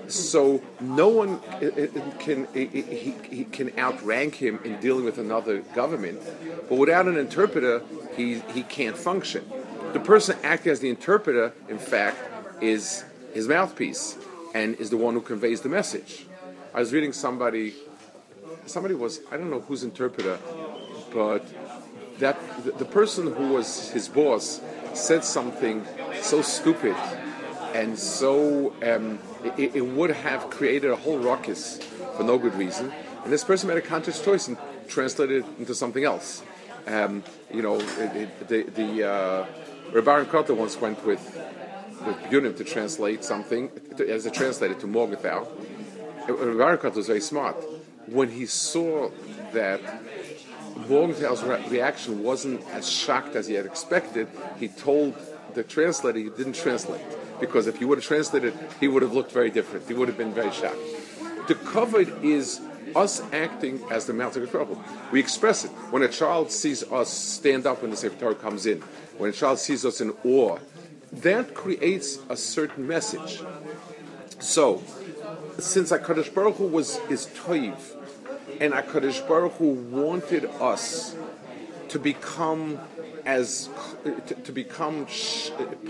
so 0.08 0.62
no 0.80 1.08
one 1.08 1.38
uh, 1.50 1.66
uh, 1.66 1.86
can 2.18 2.46
uh, 2.46 2.52
he, 2.54 3.14
he 3.28 3.44
can 3.44 3.78
outrank 3.78 4.36
him 4.36 4.58
in 4.64 4.80
dealing 4.80 5.04
with 5.04 5.18
another 5.18 5.58
government, 5.74 6.22
but 6.70 6.78
without 6.78 7.06
an 7.06 7.18
interpreter, 7.18 7.82
he, 8.16 8.38
he 8.54 8.62
can't 8.62 8.96
function. 8.96 9.44
The 9.92 10.00
person 10.00 10.38
acting 10.42 10.72
as 10.72 10.80
the 10.80 10.88
interpreter, 10.88 11.52
in 11.68 11.78
fact, 11.78 12.16
is 12.62 13.04
his 13.34 13.48
mouthpiece 13.48 14.16
and 14.56 14.74
is 14.76 14.88
the 14.88 14.96
one 14.96 15.12
who 15.12 15.20
conveys 15.20 15.60
the 15.60 15.68
message. 15.68 16.24
I 16.72 16.80
was 16.80 16.90
reading 16.90 17.12
somebody, 17.12 17.74
somebody 18.64 18.94
was 18.94 19.20
I 19.30 19.36
don't 19.36 19.50
know 19.50 19.60
whose 19.60 19.84
interpreter, 19.84 20.38
but 21.12 21.44
that 22.20 22.38
the, 22.64 22.72
the 22.72 22.86
person 22.86 23.34
who 23.34 23.52
was 23.52 23.90
his 23.90 24.08
boss 24.08 24.62
said 24.94 25.24
something 25.24 25.84
so 26.22 26.40
stupid 26.40 26.96
and 27.74 27.98
so 27.98 28.72
um, 28.82 29.18
it, 29.58 29.76
it, 29.76 29.86
would 29.86 30.08
have 30.08 30.48
created 30.48 30.90
a 30.90 30.96
whole 30.96 31.18
ruckus 31.18 31.78
for 32.16 32.22
no 32.22 32.38
good 32.38 32.54
reason. 32.54 32.90
And 33.24 33.30
this 33.30 33.44
person 33.44 33.68
made 33.68 33.76
a 33.76 33.82
conscious 33.82 34.24
choice 34.24 34.48
and 34.48 34.56
translated 34.88 35.44
it 35.44 35.46
into 35.58 35.74
something 35.74 36.04
else. 36.04 36.42
Um, 36.86 37.22
you 37.52 37.60
know, 37.60 37.78
it, 37.78 38.48
the, 38.48 38.62
the 38.62 38.90
uh, 39.06 39.46
Rabbi 39.92 40.24
Carter 40.24 40.54
once 40.54 40.80
went 40.80 41.04
with 41.04 41.20
with 42.06 42.16
Yunim 42.30 42.56
to 42.56 42.64
translate 42.64 43.24
something 43.24 43.70
to, 43.96 44.08
as 44.08 44.26
a 44.26 44.30
translator 44.30 44.74
to 44.74 44.86
Morgenthau. 44.86 45.46
Carter 46.26 46.90
was 46.90 47.06
very 47.06 47.20
smart. 47.20 47.56
When 48.06 48.30
he 48.30 48.46
saw 48.46 49.10
that 49.52 49.80
Morgenthau's 50.88 51.42
re- 51.42 51.64
reaction 51.68 52.22
wasn't 52.22 52.66
as 52.68 52.88
shocked 52.88 53.34
as 53.34 53.46
he 53.46 53.54
had 53.54 53.66
expected, 53.66 54.28
he 54.58 54.68
told 54.68 55.14
the 55.54 55.62
translator 55.62 56.18
he 56.18 56.30
didn't 56.30 56.54
translate 56.54 57.00
because 57.40 57.66
if 57.66 57.78
he 57.78 57.84
would 57.84 57.98
have 57.98 58.04
translated, 58.04 58.54
he 58.80 58.88
would 58.88 59.02
have 59.02 59.12
looked 59.12 59.32
very 59.32 59.50
different. 59.50 59.86
He 59.86 59.94
would 59.94 60.08
have 60.08 60.18
been 60.18 60.32
very 60.32 60.52
shocked. 60.52 60.78
The 61.48 61.54
covered 61.54 62.24
is 62.24 62.60
us 62.94 63.22
acting 63.32 63.82
as 63.90 64.06
the 64.06 64.12
mountain 64.12 64.42
of 64.42 64.50
trouble. 64.50 64.82
We 65.12 65.20
express 65.20 65.64
it 65.64 65.70
when 65.90 66.02
a 66.02 66.08
child 66.08 66.50
sees 66.50 66.82
us 66.90 67.10
stand 67.10 67.66
up 67.66 67.82
when 67.82 67.90
the 67.90 67.96
Sefer 67.96 68.18
Torah 68.18 68.34
comes 68.34 68.66
in. 68.66 68.80
When 69.18 69.30
a 69.30 69.32
child 69.32 69.58
sees 69.58 69.84
us 69.84 70.00
in 70.00 70.12
awe, 70.24 70.58
that 71.12 71.54
creates 71.54 72.18
a 72.28 72.36
certain 72.36 72.86
message. 72.86 73.42
So, 74.38 74.82
since 75.58 75.90
Hakadosh 75.90 76.32
Baruch 76.34 76.56
Hu 76.56 76.66
was 76.66 76.98
is 77.08 77.26
toiv, 77.26 77.78
and 78.60 78.72
Hakadosh 78.72 79.26
Baruch 79.26 79.52
Hu 79.52 79.72
wanted 79.72 80.44
us 80.60 81.16
to 81.88 81.98
become 81.98 82.78
as 83.24 83.68
to, 84.04 84.34
to 84.34 84.52
become 84.52 85.06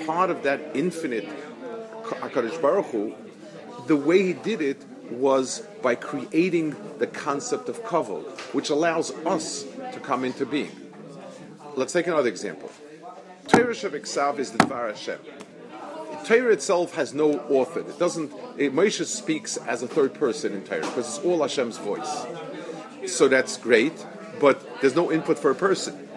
part 0.06 0.30
of 0.30 0.42
that 0.44 0.61
infinite 0.75 1.28
Hakadosh 2.04 2.61
Baruch 2.61 2.87
Hu, 2.87 3.14
the 3.87 3.96
way 3.96 4.23
he 4.23 4.32
did 4.32 4.61
it 4.61 4.82
was 5.11 5.61
by 5.82 5.94
creating 5.94 6.75
the 6.99 7.06
concept 7.06 7.68
of 7.68 7.82
kavod, 7.85 8.25
which 8.52 8.70
allows 8.70 9.12
us 9.25 9.64
to 9.92 10.00
come 10.00 10.25
into 10.25 10.44
being. 10.44 10.70
Let's 11.76 11.92
take 11.92 12.06
another 12.06 12.28
example. 12.28 12.70
Torah 13.48 13.74
Shabbat 13.74 14.38
is 14.38 14.50
the 14.50 14.58
Dvar 14.58 14.88
Hashem. 14.88 15.18
Torah 16.24 16.52
itself 16.52 16.94
has 16.94 17.14
no 17.14 17.38
author. 17.48 17.80
It 17.80 17.98
doesn't. 17.98 18.32
It, 18.56 18.74
Moshe 18.74 19.04
speaks 19.04 19.56
as 19.58 19.82
a 19.82 19.88
third 19.88 20.14
person 20.14 20.52
in 20.54 20.64
Torah 20.64 20.80
because 20.80 21.16
it's 21.16 21.24
all 21.24 21.42
Hashem's 21.42 21.78
voice. 21.78 22.26
So 23.06 23.28
that's 23.28 23.56
great, 23.56 24.04
but 24.40 24.80
there's 24.80 24.96
no 24.96 25.12
input 25.12 25.38
for 25.38 25.50
a 25.50 25.54
person. 25.54 26.08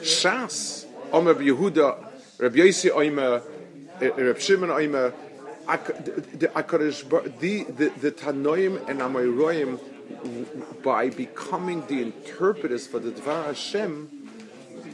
Shas, 0.00 0.86
Omer 1.12 1.34
Yehuda, 1.34 2.08
Rabbi 2.38 2.56
Yossi 2.56 2.90
Omer, 2.90 3.42
eh, 4.00 4.08
Rabbi 4.08 4.38
Shimon 4.40 4.70
Omer, 4.70 5.14
the 5.68 7.66
the 7.78 7.92
the, 8.00 8.10
Tanoim 8.10 8.88
and 8.88 9.00
Amoyroim 9.00 9.78
by 10.82 11.08
becoming 11.10 11.86
the 11.86 12.02
interpreters 12.02 12.86
for 12.86 12.98
the 12.98 13.12
Dvar 13.12 13.46
Hashem 13.46 14.21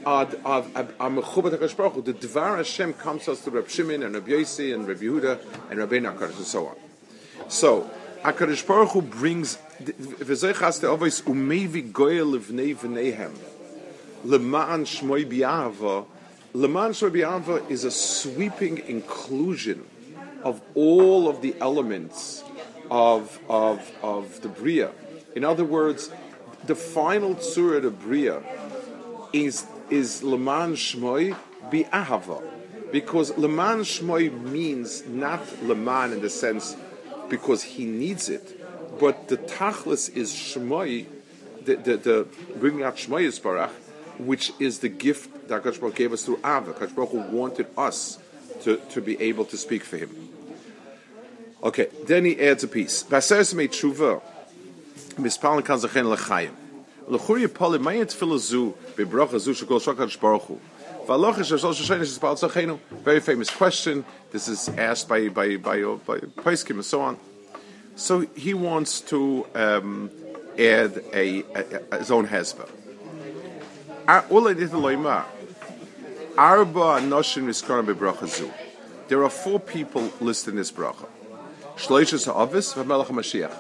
of 0.09 0.35
of 0.45 0.75
the 0.75 2.15
Dvar 2.15 2.57
Hashem 2.57 2.95
comes 2.95 3.25
to 3.25 3.33
us 3.33 3.41
through 3.41 3.55
Rabbi 3.55 3.69
Shimon 3.69 4.03
and 4.03 4.15
Rabbi 4.15 4.31
Yossi 4.31 4.75
and 4.75 4.87
Rabbi 4.87 5.03
Yehuda 5.03 5.71
and 5.71 5.79
Rabbi 5.79 5.99
Nakadosh 5.99 6.37
and 6.37 6.47
so 6.47 6.67
on. 6.67 6.77
So 7.49 7.91
Hakadosh 8.23 8.67
Baruch 8.67 8.91
Hu 8.91 9.03
brings 9.03 9.59
v'zoichas 9.81 10.81
te'ovis 10.81 11.23
umevi 11.23 11.93
goyel 11.93 12.39
levnei 12.39 12.75
v'neihem 12.77 13.35
leman 14.25 14.85
shmoi 14.85 15.25
bi'ava 15.25 16.05
leman 16.53 16.93
shmoi 16.93 17.11
bi'ava 17.11 17.71
is 17.71 17.85
a 17.85 17.91
sweeping 17.91 18.79
inclusion 18.89 19.85
of 20.43 20.61
all 20.75 21.29
of 21.29 21.43
the 21.43 21.55
elements 21.61 22.43
of, 22.91 23.39
of, 23.49 23.91
of 24.03 24.41
the 24.41 24.49
Bria. 24.49 24.91
In 25.35 25.45
other 25.45 25.65
words, 25.65 26.11
the 26.65 26.75
final 26.75 27.35
tzura 27.35 27.85
of 27.85 28.01
Bria 28.01 28.43
is, 29.33 29.67
is 29.91 30.23
Leman 30.23 30.75
Shmoy 30.75 31.37
Bi'ahava. 31.71 32.43
Because 32.91 33.37
Leman 33.37 33.81
Shmoy 33.81 34.33
means 34.33 35.07
not 35.07 35.63
Leman 35.63 36.13
in 36.13 36.21
the 36.23 36.31
sense 36.31 36.77
because 37.29 37.63
he 37.63 37.85
needs 37.85 38.29
it, 38.29 38.59
but 38.99 39.29
the 39.29 39.37
Tachlis 39.37 40.15
is 40.17 40.33
Shmoy, 40.33 41.07
the, 41.65 41.77
the, 41.77 41.97
the 41.97 42.29
bringing 42.57 42.83
out 42.83 42.97
Shmoy 42.97 43.27
Yisbarach, 43.27 43.71
which 44.19 44.53
is 44.59 44.79
the 44.79 44.89
gift 44.89 45.49
that 45.49 45.63
Hakadosh 45.63 45.95
gave 45.95 46.13
us 46.13 46.25
through 46.25 46.39
Ava. 46.39 46.73
Hakadosh 46.73 46.95
Baruch 46.95 47.31
wanted 47.31 47.67
us 47.77 48.19
to, 48.63 48.77
to 48.91 49.01
be 49.01 49.21
able 49.21 49.45
to 49.45 49.57
speak 49.57 49.85
for 49.85 49.99
him. 49.99 50.31
Okay, 51.63 51.89
then 52.07 52.25
he 52.25 52.41
adds 52.41 52.65
a 52.65 52.69
piece. 52.69 53.03
Baseres 53.03 53.53
me 53.53 53.69
tshuva, 53.69 54.23
mispalin 55.17 55.65
kan 55.65 55.79
lechayim. 55.79 56.55
Zu, 57.09 58.75
shekol. 59.55 60.61
Very 63.03 63.21
famous 63.21 63.51
question. 63.51 64.05
This 64.31 64.49
is 64.49 64.69
asked 64.69 65.09
by 65.09 65.29
by 65.29 65.57
by 65.57 65.81
by 65.83 66.19
Paiskim 66.19 66.73
and 66.73 66.85
so 66.85 67.01
on. 67.01 67.17
So 67.97 68.21
he 68.37 68.53
wants 68.53 69.01
to 69.03 69.47
um, 69.55 70.11
add 70.59 71.03
a, 71.15 71.43
a, 71.55 71.83
a, 71.93 71.99
his 71.99 72.11
own 72.11 72.27
hezbollah. 72.27 72.69
There 79.09 79.25
are 79.25 79.31
four 79.31 79.61
people 79.61 80.13
listed 80.21 80.53
in 80.53 80.59
this 80.59 80.71
bracha. 80.71 81.07
Shloishes 81.77 82.27
Ha'avis 82.27 82.75
v'Melech 82.75 83.07
HaMashiach. 83.07 83.55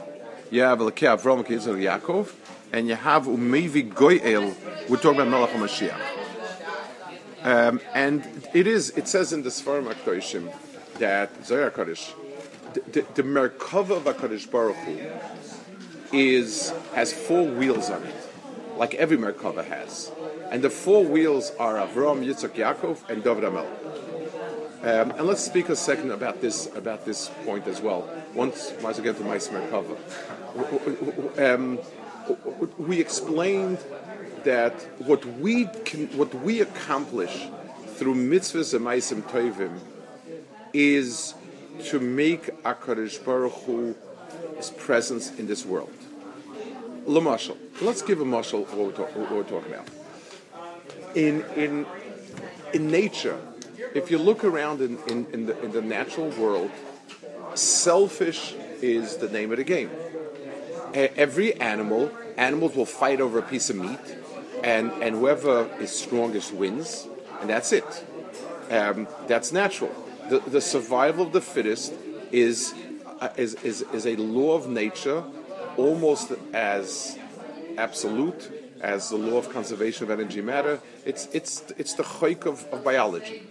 You 0.50 0.62
have 0.62 0.78
Elokei 0.78 1.08
Avram 1.16 1.44
Kizel 1.46 1.76
Yaakov, 1.76 2.32
and 2.72 2.88
you 2.88 2.94
have 2.94 3.24
Umevi 3.24 3.92
Goyel. 3.92 4.54
We're 4.88 4.96
talking 4.96 5.20
about 5.20 5.28
Melech 5.28 5.50
HaMashiach. 5.50 6.18
Um, 7.42 7.80
and 7.94 8.26
it 8.52 8.66
is. 8.66 8.90
It 8.90 9.08
says 9.08 9.32
in 9.32 9.42
the 9.42 9.50
Sfarim 9.50 9.92
Akdoshim 9.92 10.52
that 10.98 11.44
Zohar 11.44 11.70
Kodesh, 11.70 12.12
the, 12.74 13.04
the, 13.14 13.22
Merkava 13.22 13.96
of 13.96 14.04
Hakadosh 14.04 14.50
Baruch 14.50 14.76
Hu 14.76 14.98
is 16.12 16.72
has 16.94 17.12
four 17.12 17.44
wheels 17.44 17.90
on 17.90 18.02
it, 18.02 18.14
like 18.76 18.94
every 18.94 19.16
Merkava 19.16 19.64
has, 19.64 20.10
and 20.50 20.62
the 20.62 20.70
four 20.70 21.04
wheels 21.04 21.52
are 21.60 21.76
Avram, 21.76 22.24
Yitzchak, 22.26 22.54
Yaakov, 22.54 23.08
and 23.08 23.22
David 23.22 23.44
Amelech. 23.44 23.98
Um, 24.80 25.10
and 25.12 25.26
let's 25.26 25.42
speak 25.42 25.68
a 25.68 25.76
second 25.76 26.10
about 26.10 26.40
this 26.40 26.66
about 26.74 27.04
this 27.04 27.30
point 27.44 27.66
as 27.66 27.80
well. 27.80 28.08
Once, 28.34 28.72
once 28.82 28.98
again, 28.98 29.14
to 29.14 29.22
my 29.22 29.38
cover. 29.38 29.96
Um, 31.38 31.78
we 32.78 33.00
explained 33.00 33.78
that 34.44 34.72
what 34.98 35.24
we 35.24 35.66
can, 35.84 36.06
what 36.16 36.32
we 36.34 36.60
accomplish 36.60 37.48
through 37.96 38.14
mitzvahs 38.14 38.74
and 38.74 38.84
meisim 38.84 39.22
tovim 39.22 39.78
is 40.72 41.34
to 41.84 41.98
make 41.98 42.46
Akadosh 42.62 43.24
Baruch 43.24 43.52
Hu's 43.64 44.70
presence 44.76 45.38
in 45.38 45.46
this 45.46 45.64
world. 45.64 45.92
Lamashal. 47.06 47.56
Let's 47.80 48.02
give 48.02 48.20
a 48.20 48.24
mashal 48.24 48.66
what 48.68 48.76
we're, 48.76 48.92
talk, 48.92 49.16
what 49.16 49.30
we're 49.30 49.42
talking 49.44 49.72
about. 49.72 49.88
In 51.14 51.44
in 51.56 51.86
in 52.74 52.90
nature, 52.90 53.40
if 53.94 54.10
you 54.10 54.18
look 54.18 54.44
around 54.44 54.80
in, 54.80 54.98
in, 55.08 55.26
in, 55.32 55.46
the, 55.46 55.58
in 55.62 55.72
the 55.72 55.80
natural 55.80 56.28
world, 56.30 56.70
selfish 57.54 58.54
is 58.82 59.16
the 59.16 59.28
name 59.28 59.50
of 59.50 59.58
the 59.58 59.64
game. 59.64 59.90
Every 60.94 61.54
animal, 61.60 62.10
animals 62.36 62.74
will 62.74 62.86
fight 62.86 63.20
over 63.20 63.38
a 63.38 63.42
piece 63.42 63.70
of 63.70 63.76
meat, 63.76 64.16
and, 64.62 64.90
and 65.02 65.16
whoever 65.16 65.68
is 65.80 65.90
strongest 65.90 66.52
wins, 66.52 67.06
and 67.40 67.50
that's 67.50 67.72
it. 67.72 68.04
Um, 68.70 69.08
that's 69.26 69.52
natural. 69.52 69.94
The, 70.28 70.40
the 70.40 70.60
survival 70.60 71.26
of 71.26 71.32
the 71.32 71.40
fittest 71.40 71.94
is, 72.32 72.74
uh, 73.20 73.30
is, 73.36 73.54
is, 73.64 73.82
is 73.92 74.06
a 74.06 74.16
law 74.16 74.54
of 74.54 74.68
nature 74.68 75.24
almost 75.76 76.32
as 76.52 77.18
absolute 77.78 78.50
as 78.80 79.10
the 79.10 79.16
law 79.16 79.38
of 79.38 79.48
conservation 79.50 80.04
of 80.04 80.10
energy 80.10 80.40
matter. 80.40 80.80
It's, 81.04 81.28
it's, 81.32 81.64
it's 81.78 81.94
the 81.94 82.02
choik 82.02 82.46
of, 82.46 82.64
of 82.72 82.84
biology. 82.84 83.42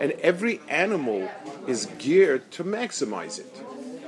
And 0.00 0.12
every 0.22 0.60
animal 0.68 1.30
is 1.66 1.86
geared 1.98 2.50
to 2.52 2.64
maximize 2.64 3.38
it. 3.38 3.62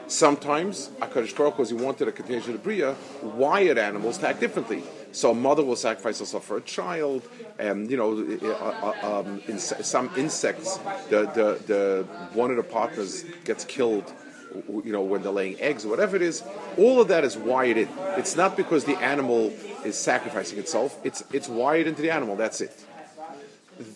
Sometimes, 0.09 0.88
HaKadosh 1.00 1.37
Baruch 1.37 1.55
Hu, 1.55 1.65
he 1.65 1.75
wanted 1.75 2.09
a 2.09 2.12
contagion 2.12 2.55
of 2.55 2.62
Bria, 2.62 2.97
wired 3.23 3.77
animals 3.77 4.17
to 4.19 4.29
act 4.29 4.41
differently. 4.41 4.83
So 5.12 5.33
a 5.33 5.35
mother 5.35 5.62
will 5.62 5.77
sacrifice 5.77 6.19
herself 6.19 6.45
for 6.45 6.57
a 6.57 6.62
child, 6.62 7.29
and 7.59 7.91
you 7.91 7.97
know, 7.97 8.38
uh, 8.43 8.95
uh, 9.03 9.21
um, 9.21 9.43
in 9.47 9.59
some 9.59 10.11
insects, 10.17 10.79
the, 11.11 11.27
the, 11.35 11.62
the 11.67 12.07
one 12.33 12.50
of 12.50 12.57
the 12.57 12.62
partners 12.62 13.25
gets 13.45 13.65
killed 13.65 14.12
you 14.55 14.93
know, 14.93 15.03
when 15.03 15.23
they're 15.23 15.31
laying 15.31 15.61
eggs 15.61 15.85
or 15.85 15.88
whatever 15.88 16.17
it 16.17 16.23
is, 16.23 16.43
all 16.79 17.03
of 17.03 17.09
that 17.09 17.23
is 17.23 17.37
wired 17.37 17.77
in. 17.77 17.88
It's 18.17 18.35
not 18.35 18.57
because 18.57 18.85
the 18.85 18.97
animal 18.97 19.53
is 19.85 19.99
sacrificing 19.99 20.59
itself. 20.59 20.99
It's 21.05 21.23
it's 21.33 21.49
wired 21.49 21.87
into 21.87 22.00
the 22.00 22.11
animal. 22.11 22.35
That's 22.37 22.61
it. 22.62 22.85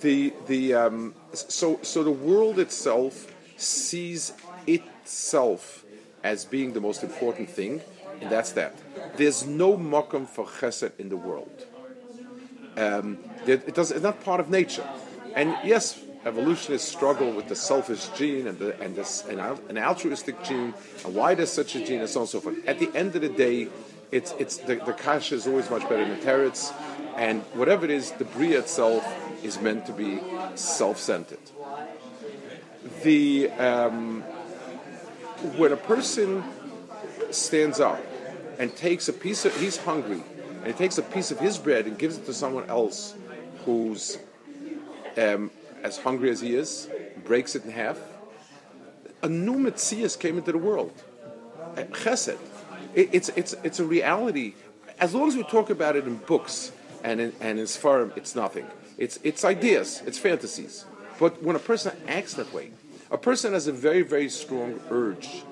The 0.02 0.32
the 0.46 0.74
um, 0.74 1.14
so 1.32 1.80
so 1.82 2.04
the 2.04 2.10
world 2.10 2.58
itself 2.58 3.32
sees 3.56 4.34
itself 4.66 5.84
as 6.22 6.44
being 6.44 6.72
the 6.72 6.80
most 6.80 7.02
important 7.02 7.48
thing, 7.50 7.80
and 8.20 8.30
that's 8.30 8.52
that. 8.52 8.74
There's 9.16 9.46
no 9.46 9.76
makom 9.76 10.26
for 10.26 10.46
chesed 10.46 10.92
in 10.98 11.08
the 11.08 11.16
world. 11.16 11.66
Um, 12.76 13.18
it 13.46 13.74
does, 13.74 13.90
it's 13.90 14.02
not 14.02 14.22
part 14.24 14.40
of 14.40 14.48
nature. 14.48 14.88
And 15.34 15.56
yes, 15.64 16.00
evolutionists 16.24 16.90
struggle 16.90 17.32
with 17.32 17.48
the 17.48 17.56
selfish 17.56 18.08
gene 18.16 18.46
and, 18.46 18.58
the, 18.58 18.80
and 18.80 18.96
an, 19.28 19.58
an 19.68 19.78
altruistic 19.78 20.42
gene, 20.44 20.74
and 21.04 21.14
why 21.14 21.34
there's 21.34 21.50
such 21.50 21.74
a 21.74 21.84
gene, 21.84 22.00
and 22.00 22.08
so 22.08 22.20
on 22.20 22.22
and 22.22 22.30
so 22.30 22.40
forth. 22.40 22.56
At 22.66 22.78
the 22.78 22.90
end 22.94 23.16
of 23.16 23.22
the 23.22 23.28
day, 23.28 23.68
it's, 24.10 24.32
it's 24.38 24.58
the, 24.58 24.76
the 24.76 24.92
kasha 24.92 25.34
is 25.34 25.46
always 25.46 25.68
much 25.70 25.82
better 25.82 26.06
than 26.06 26.20
the 26.20 26.24
teretz, 26.24 26.72
and 27.16 27.42
whatever 27.54 27.84
it 27.84 27.90
is, 27.90 28.12
the 28.12 28.24
bria 28.24 28.60
itself 28.60 29.04
is 29.42 29.60
meant 29.60 29.86
to 29.86 29.92
be 29.92 30.20
self-centered. 30.54 31.38
The 33.02 33.50
um, 33.50 34.22
when 35.56 35.72
a 35.72 35.76
person 35.76 36.44
stands 37.30 37.80
up 37.80 38.00
and 38.58 38.74
takes 38.76 39.08
a 39.08 39.12
piece 39.12 39.44
of, 39.44 39.58
he's 39.58 39.76
hungry, 39.76 40.22
and 40.58 40.66
he 40.66 40.72
takes 40.72 40.98
a 40.98 41.02
piece 41.02 41.30
of 41.30 41.40
his 41.40 41.58
bread 41.58 41.86
and 41.86 41.98
gives 41.98 42.16
it 42.16 42.26
to 42.26 42.34
someone 42.34 42.68
else 42.68 43.14
who's 43.64 44.18
um, 45.16 45.50
as 45.82 45.98
hungry 45.98 46.30
as 46.30 46.40
he 46.40 46.54
is, 46.54 46.88
breaks 47.24 47.54
it 47.54 47.64
in 47.64 47.70
half. 47.70 47.98
A 49.22 49.28
new 49.28 49.54
Metzias 49.54 50.18
came 50.18 50.38
into 50.38 50.52
the 50.52 50.58
world. 50.58 50.92
Chesed. 51.76 52.38
it's, 52.94 53.28
it's, 53.30 53.54
it's 53.62 53.80
a 53.80 53.84
reality. 53.84 54.54
As 54.98 55.14
long 55.14 55.28
as 55.28 55.36
we 55.36 55.42
talk 55.44 55.70
about 55.70 55.96
it 55.96 56.06
in 56.06 56.16
books 56.16 56.72
and 57.02 57.20
in, 57.20 57.32
and 57.40 57.58
in 57.58 57.66
Sfarim, 57.66 58.16
it's 58.16 58.34
nothing. 58.34 58.66
It's, 58.98 59.18
it's 59.22 59.44
ideas, 59.44 60.02
it's 60.06 60.18
fantasies. 60.18 60.84
But 61.18 61.42
when 61.42 61.56
a 61.56 61.60
person 61.60 61.96
acts 62.08 62.34
that 62.34 62.52
way, 62.52 62.72
a 63.12 63.18
person 63.18 63.52
has 63.52 63.66
a 63.66 63.72
very, 63.72 64.02
very 64.02 64.30
strong 64.30 64.80
urge 64.90 65.44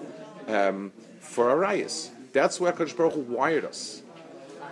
um, 0.49 0.93
for 1.21 1.47
arayas. 1.55 2.09
That's 2.33 2.59
where 2.59 2.73
Kadosh 2.73 2.97
Baruch 2.97 3.13
Hu 3.13 3.21
wired 3.21 3.67
us. 3.67 4.03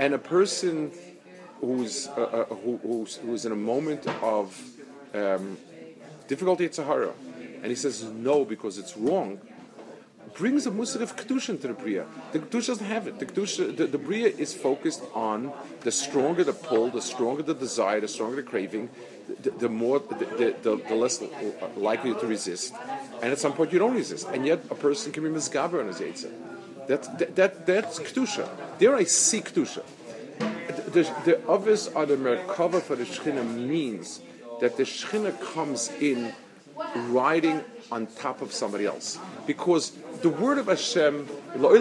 And 0.00 0.14
a 0.14 0.18
person 0.18 0.90
who's, 1.60 2.08
uh, 2.08 2.22
uh, 2.22 2.44
who, 2.46 2.78
who's, 2.78 3.16
who's 3.16 3.44
in 3.44 3.52
a 3.52 3.56
moment 3.56 4.06
of 4.22 4.58
um, 5.14 5.58
difficulty 6.28 6.64
at 6.64 6.74
Sahara, 6.74 7.12
and 7.62 7.66
he 7.66 7.74
says 7.74 8.04
no 8.04 8.44
because 8.44 8.78
it's 8.78 8.96
wrong, 8.96 9.38
brings 10.34 10.66
a 10.66 10.70
musar 10.70 11.00
of 11.00 11.16
kedusha 11.16 11.50
into 11.50 11.68
the 11.68 11.74
bria. 11.74 12.06
The 12.32 12.40
kedusha 12.40 12.68
doesn't 12.68 12.86
have 12.86 13.06
it. 13.06 13.18
The 13.18 13.26
kedusha, 13.26 13.76
the, 13.76 13.86
the 13.86 13.98
bria 13.98 14.28
is 14.28 14.54
focused 14.54 15.02
on 15.14 15.52
the 15.82 15.92
stronger 15.92 16.44
the 16.44 16.52
pull, 16.52 16.90
the 16.90 17.02
stronger 17.02 17.42
the 17.42 17.54
desire, 17.54 18.00
the 18.00 18.08
stronger 18.08 18.36
the 18.36 18.42
craving, 18.42 18.90
the, 19.42 19.50
the 19.50 19.68
more 19.68 19.98
the, 19.98 20.54
the, 20.62 20.80
the, 20.88 20.94
less 20.94 21.22
likely 21.76 22.14
to 22.14 22.26
resist. 22.26 22.74
And 23.22 23.32
at 23.32 23.38
some 23.38 23.52
point 23.52 23.72
you 23.72 23.78
don't 23.78 23.94
resist, 23.94 24.28
and 24.28 24.46
yet 24.46 24.64
a 24.70 24.74
person 24.74 25.12
can 25.12 25.22
be 25.22 25.30
misgaber 25.30 25.80
on 25.80 25.88
his 25.88 26.00
yetzer. 26.00 26.32
That, 26.86 27.18
that, 27.18 27.36
that, 27.36 27.66
that's 27.66 27.98
kedusha. 27.98 28.48
There 28.78 28.96
I 28.96 29.04
see 29.04 29.40
kedusha. 29.40 29.84
The, 30.38 30.90
the, 30.90 31.14
the 31.24 31.48
others 31.48 31.88
are 31.88 32.06
the 32.06 32.16
merkava 32.16 32.80
for 32.80 32.96
the 32.96 33.04
shechina 33.04 33.44
means 33.46 34.20
that 34.60 34.76
the 34.76 34.82
Shekhinah 34.82 35.40
comes 35.54 35.90
in 36.00 36.32
riding 37.10 37.62
on 37.90 38.06
top 38.06 38.42
of 38.42 38.52
somebody 38.52 38.86
else. 38.86 39.18
Because 39.46 39.92
the 40.22 40.28
word 40.28 40.58
of 40.58 40.66
Hashem, 40.66 41.26
the 41.54 41.60
word 41.60 41.80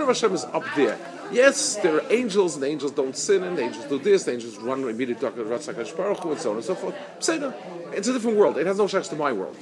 of 0.00 0.08
Hashem 0.08 0.34
is 0.34 0.44
up 0.44 0.64
there. 0.76 0.98
Yes, 1.32 1.76
there 1.76 1.96
are 1.96 2.12
angels, 2.12 2.56
and 2.56 2.64
angels 2.64 2.92
don't 2.92 3.16
sin, 3.16 3.42
and 3.42 3.58
angels 3.58 3.86
do 3.86 3.98
this, 3.98 4.24
the 4.24 4.32
angels 4.32 4.58
run 4.58 4.82
immediately 4.84 5.28
to 5.30 5.44
Ratzak 5.44 5.96
Baruch 5.96 6.24
and 6.24 6.38
so 6.38 6.50
on 6.50 6.56
and 6.56 6.64
so 6.64 6.74
forth. 6.74 6.94
It's 7.18 8.08
a 8.08 8.12
different 8.12 8.36
world. 8.36 8.58
It 8.58 8.66
has 8.66 8.78
no 8.78 8.86
shachs 8.86 9.08
to 9.08 9.16
my 9.16 9.32
world. 9.32 9.56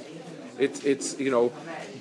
It, 0.59 0.85
it's, 0.85 1.19
you 1.19 1.31
know, 1.31 1.51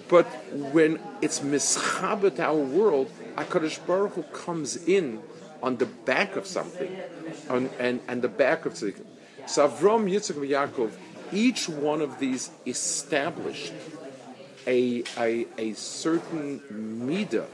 but 0.09 0.27
when 0.73 1.01
it's 1.23 1.41
mischabet 1.41 2.39
our 2.39 2.55
world, 2.55 3.11
HaKadosh 3.37 3.87
Baruch 3.87 4.15
Hu 4.15 4.23
comes 4.25 4.77
in 4.77 5.23
on 5.63 5.77
the 5.77 5.87
back 5.87 6.37
of 6.37 6.47
something, 6.47 6.95
on, 7.49 7.71
and, 7.79 8.01
and 8.09 8.21
the 8.21 8.29
back 8.29 8.67
of 8.67 8.77
something. 8.77 9.07
So 9.47 9.69
Avram, 9.69 10.11
Yitzchak, 10.11 10.37
and 10.37 10.51
Yaakov, 10.51 10.93
each 11.33 11.69
one 11.69 12.03
of 12.03 12.19
these 12.19 12.51
established 12.67 13.73
a, 14.67 15.05
a, 15.19 15.47
a 15.59 15.73
certain 15.75 16.61
midah 16.71 17.47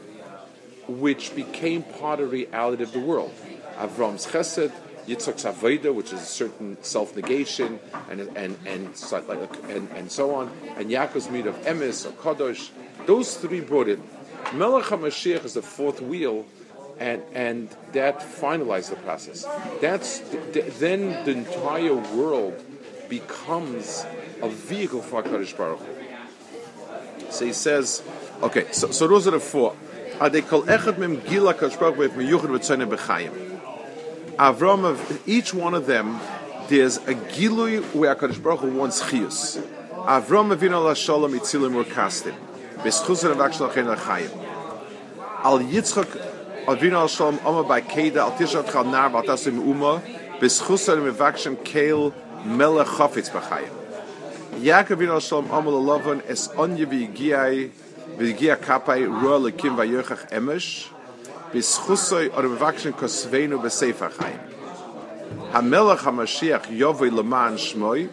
which 0.87 1.35
became 1.35 1.83
part 1.83 2.21
of 2.21 2.33
reality 2.33 2.83
of 2.83 2.93
the 2.93 3.01
world. 3.01 3.33
Avram's 3.77 4.27
chesed, 4.27 4.73
Yitzchak's 5.07 5.45
avodah, 5.45 5.95
which 5.95 6.13
is 6.13 6.21
a 6.21 6.27
certain 6.27 6.77
self-negation, 6.83 7.79
and 8.11 8.21
and 8.21 8.57
and 8.67 8.95
and, 9.69 9.89
and 9.91 10.11
so 10.11 10.35
on, 10.35 10.51
and 10.77 10.91
Yaakov's 10.91 11.29
midah 11.29 11.49
of 11.49 11.57
emes 11.63 12.07
or 12.07 12.13
kadosh. 12.13 12.71
Those 13.07 13.37
three 13.37 13.61
brought 13.61 13.89
in. 13.89 14.03
Melech 14.55 14.85
HaMashiach 14.85 15.45
is 15.45 15.55
the 15.55 15.63
fourth 15.63 16.01
wheel 16.01 16.47
and 16.99 17.23
and 17.33 17.69
that 17.93 18.21
finalized 18.21 18.91
the 18.91 18.97
process. 18.97 19.47
That's 19.81 20.21
then 20.79 21.25
the 21.25 21.33
entire 21.33 21.95
world 21.95 22.63
becomes 23.09 24.05
a 24.43 24.49
vehicle 24.49 25.03
for 25.03 25.23
Hakadosh 25.23 25.57
Baruch. 25.57 25.81
So 27.31 27.45
he 27.45 27.53
says, 27.53 28.03
okay, 28.43 28.67
so, 28.73 28.91
so 28.91 29.07
those 29.07 29.27
are 29.29 29.33
the 29.33 29.41
four. 29.41 29.75
Avram 34.39 35.23
each 35.27 35.55
one 35.55 35.75
of 35.75 35.87
them, 35.87 36.21
there's 36.69 36.97
a 36.97 37.15
gilui 37.15 37.83
where 37.95 38.15
Hakadosh 38.15 38.43
Baruch 38.43 38.61
Hu 38.61 38.71
wants 38.73 39.03
chiyus. 39.03 39.59
Avram 40.07 40.55
avinu 40.57 40.83
la 40.85 40.95
shalom 40.95 41.33
itzilim 41.33 41.85
urkastim. 41.85 42.35
B'schus 42.79 43.25
v'akshal 43.35 43.73
chen 43.73 43.87
l'chayim. 43.89 44.31
Al 45.45 45.61
Yitzchak 45.61 46.09
Avinu 46.67 46.99
al 46.99 47.09
Shalom 47.09 47.39
Oma 47.45 47.63
by 47.65 47.81
Keda 47.81 48.19
al 48.19 48.33
Tishat 48.33 48.71
Chal 48.73 48.85
Nar 48.85 49.11
Batasim 49.11 49.59
Uma 49.59 50.03
B'schusar 50.41 50.99
Mevakshem 50.99 51.57
Keil 51.65 52.13
Melech 52.45 52.87
Chafetz 52.87 53.31
B'chayim 53.31 53.78
Yaakov 54.59 55.01
in 55.01 55.21
Shalom 55.21 55.53
Amal 55.53 55.75
Alavan 55.75 56.21
es 56.29 56.49
onye 56.49 56.85
v'yigiai 56.85 57.71
v'yigia 58.17 58.57
kapai 58.57 59.07
ruah 59.07 59.39
lekim 59.39 59.77
v'yochach 59.77 60.33
emesh 60.33 60.89
b'schusoi 61.53 62.37
or 62.37 62.43
v'vakshin 62.43 62.93
kosveinu 62.93 63.63
b'sefer 63.63 64.11
chaim. 64.19 64.41
Hamelach 65.53 65.99
HaMashiach 65.99 66.77
yovei 66.77 67.15
leman 67.15 67.55
shmoi 67.55 68.09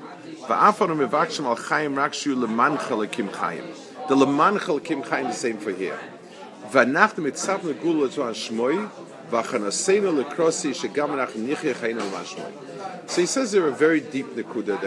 v'afon 0.47 1.09
v'vakshin 1.09 1.45
al 1.45 1.55
chaim 1.55 1.95
rakshu 1.95 2.35
shiu 2.35 2.39
leman 2.39 2.77
chalekim 2.77 3.33
chaim. 3.33 3.63
The 4.07 4.15
leman 4.15 4.59
chalekim 4.59 5.03
chaim 5.03 5.25
the 5.25 5.33
same 5.33 5.57
for 5.57 5.71
here. 5.71 5.99
V'anach 6.69 7.15
mitzav 7.15 7.61
negulu 7.61 8.13
to 8.13 8.21
an 8.21 8.35
shmoi 8.35 8.87
so 9.31 9.41
he 13.21 13.25
says 13.25 13.51
there 13.51 13.65
are 13.65 13.71
very 13.71 13.99
deep 13.99 14.27
nekuda. 14.35 14.83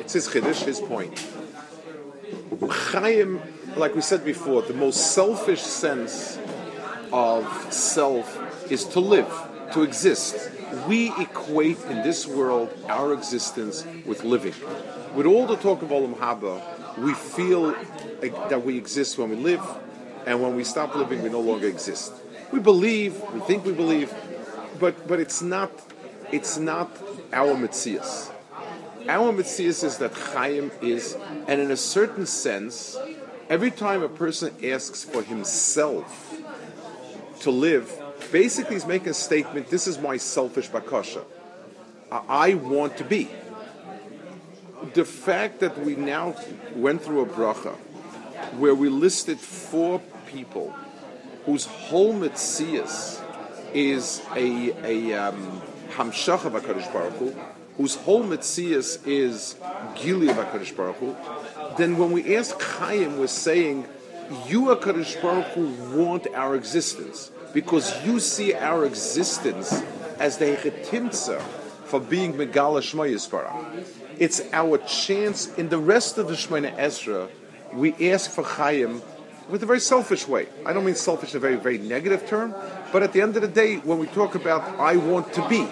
It's 0.00 0.12
his 0.12 0.28
chiddush, 0.28 0.64
his 0.64 0.80
point. 0.80 1.26
Chaim, 2.70 3.40
like 3.76 3.94
we 3.94 4.00
said 4.00 4.24
before, 4.24 4.62
the 4.62 4.74
most 4.74 5.12
selfish 5.12 5.62
sense 5.62 6.38
of 7.12 7.72
self 7.72 8.70
is 8.70 8.84
to 8.86 9.00
live, 9.00 9.30
to 9.72 9.82
exist. 9.82 10.50
We 10.86 11.12
equate 11.18 11.80
in 11.86 12.02
this 12.02 12.26
world 12.26 12.70
our 12.88 13.12
existence 13.12 13.84
with 14.06 14.22
living. 14.24 14.54
With 15.14 15.26
all 15.26 15.46
the 15.46 15.56
talk 15.56 15.82
of 15.82 15.88
Olam 15.88 16.14
Haba, 16.16 16.62
we 16.98 17.14
feel 17.14 17.74
that 18.20 18.62
we 18.64 18.76
exist 18.76 19.18
when 19.18 19.30
we 19.30 19.36
live, 19.36 19.62
and 20.26 20.40
when 20.42 20.54
we 20.54 20.62
stop 20.64 20.94
living, 20.94 21.22
we 21.22 21.28
no 21.28 21.40
longer 21.40 21.66
exist. 21.66 22.12
We 22.52 22.60
believe, 22.60 23.20
we 23.32 23.40
think 23.40 23.64
we 23.64 23.72
believe, 23.72 24.12
but 24.78 25.06
but 25.06 25.20
it's 25.20 25.42
not 25.42 25.70
it's 26.32 26.58
not 26.58 26.90
our 27.32 27.54
mitzias. 27.54 28.30
Our 29.08 29.32
mitzias 29.32 29.82
is 29.82 29.98
that 29.98 30.12
Chaim 30.12 30.70
is, 30.82 31.16
and 31.48 31.60
in 31.60 31.70
a 31.70 31.76
certain 31.76 32.26
sense, 32.26 32.96
every 33.48 33.70
time 33.70 34.02
a 34.02 34.08
person 34.08 34.54
asks 34.62 35.04
for 35.04 35.22
himself 35.22 36.36
to 37.40 37.50
live, 37.50 37.90
Basically, 38.30 38.76
he's 38.76 38.86
making 38.86 39.08
a 39.08 39.14
statement. 39.14 39.70
This 39.70 39.86
is 39.86 39.98
my 39.98 40.16
selfish 40.16 40.70
bakasha. 40.70 41.24
I 42.10 42.54
want 42.54 42.96
to 42.98 43.04
be. 43.04 43.28
The 44.94 45.04
fact 45.04 45.60
that 45.60 45.78
we 45.84 45.96
now 45.96 46.36
went 46.74 47.02
through 47.02 47.22
a 47.22 47.26
bracha 47.26 47.74
where 48.58 48.74
we 48.74 48.88
listed 48.88 49.38
four 49.38 50.00
people 50.26 50.74
whose 51.44 51.66
whole 51.66 52.14
mitzias 52.14 53.22
is 53.74 54.22
a 54.34 54.72
a 54.84 55.12
um, 55.14 55.62
hamshacha 55.90 56.46
um, 56.46 56.92
Baruch 56.92 57.12
Hu, 57.14 57.34
whose 57.76 57.96
whole 57.96 58.24
mitzias 58.24 59.06
is 59.06 59.56
Gilia 59.94 60.34
Bakadosh 60.34 60.76
Baruch 60.76 60.96
Hu, 60.96 61.16
then 61.76 61.98
when 61.98 62.12
we 62.12 62.36
ask 62.36 62.60
Chaim, 62.60 63.18
we're 63.18 63.26
saying, 63.26 63.86
you, 64.46 64.66
HaKadosh 64.66 65.20
Baruch 65.22 65.46
Hu, 65.48 65.66
want 65.98 66.26
our 66.34 66.54
existence 66.54 67.30
because 67.52 68.04
you 68.04 68.20
see 68.20 68.54
our 68.54 68.84
existence 68.84 69.82
as 70.18 70.38
the 70.38 70.44
Hechetimtza 70.44 71.40
for 71.84 72.00
being 72.00 72.34
Megala 72.34 72.82
Shema 72.82 73.04
Yisparach. 73.04 73.84
It's 74.18 74.42
our 74.52 74.78
chance 74.78 75.52
in 75.54 75.68
the 75.68 75.78
rest 75.78 76.18
of 76.18 76.28
the 76.28 76.34
Shemona 76.34 76.74
Ezra, 76.76 77.28
we 77.72 78.10
ask 78.10 78.30
for 78.30 78.44
Chaim 78.44 79.02
with 79.50 79.62
a 79.62 79.66
very 79.66 79.80
selfish 79.80 80.28
way. 80.28 80.46
I 80.64 80.72
don't 80.72 80.84
mean 80.84 80.94
selfish 80.94 81.32
in 81.32 81.38
a 81.38 81.40
very, 81.40 81.56
very 81.56 81.78
negative 81.78 82.26
term, 82.26 82.54
but 82.92 83.02
at 83.02 83.12
the 83.12 83.20
end 83.20 83.36
of 83.36 83.42
the 83.42 83.48
day, 83.48 83.76
when 83.78 83.98
we 83.98 84.06
talk 84.06 84.34
about 84.34 84.62
I 84.78 84.96
want 84.96 85.32
to 85.34 85.48
be, 85.48 85.66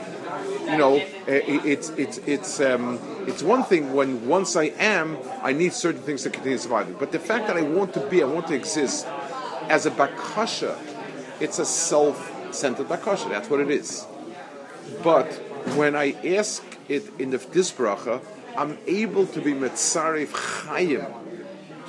you 0.71 0.77
know, 0.77 0.97
eh, 1.27 1.43
it's 1.47 1.91
it's 1.91 2.19
it's 2.19 2.61
um, 2.61 2.99
it's 3.27 3.43
one 3.43 3.63
thing 3.65 3.93
when 3.95 4.27
once 4.27 4.57
I 4.57 4.65
am, 4.79 5.17
I 5.43 5.53
need 5.53 5.73
certain 5.73 6.03
things 6.03 6.25
to 6.25 6.31
continue 6.31 6.59
surviving. 6.59 6.97
But 6.99 7.13
the 7.13 7.19
fact 7.19 7.47
that 7.47 7.57
I 7.57 7.63
want 7.63 7.95
to 7.95 8.01
be, 8.09 8.23
I 8.23 8.27
want 8.27 8.49
to 8.49 8.55
exist 8.55 9.07
as 9.69 9.87
a 9.87 9.91
bakasha, 9.91 10.77
it's 11.41 11.59
a 11.59 11.65
self-centered 11.65 12.89
bakasha. 12.89 13.29
That's 13.29 13.49
what 13.49 13.61
it 13.61 13.71
is. 13.71 14.07
But 15.03 15.33
when 15.77 15.95
I 15.95 16.13
ask 16.37 16.65
it 16.89 17.05
in 17.19 17.31
the 17.31 17.39
this 17.39 17.71
bracha, 17.73 18.21
I'm 18.57 18.77
able 18.87 19.27
to 19.27 19.41
be 19.41 19.53
metzaref 19.53 20.29
chayim 20.29 21.28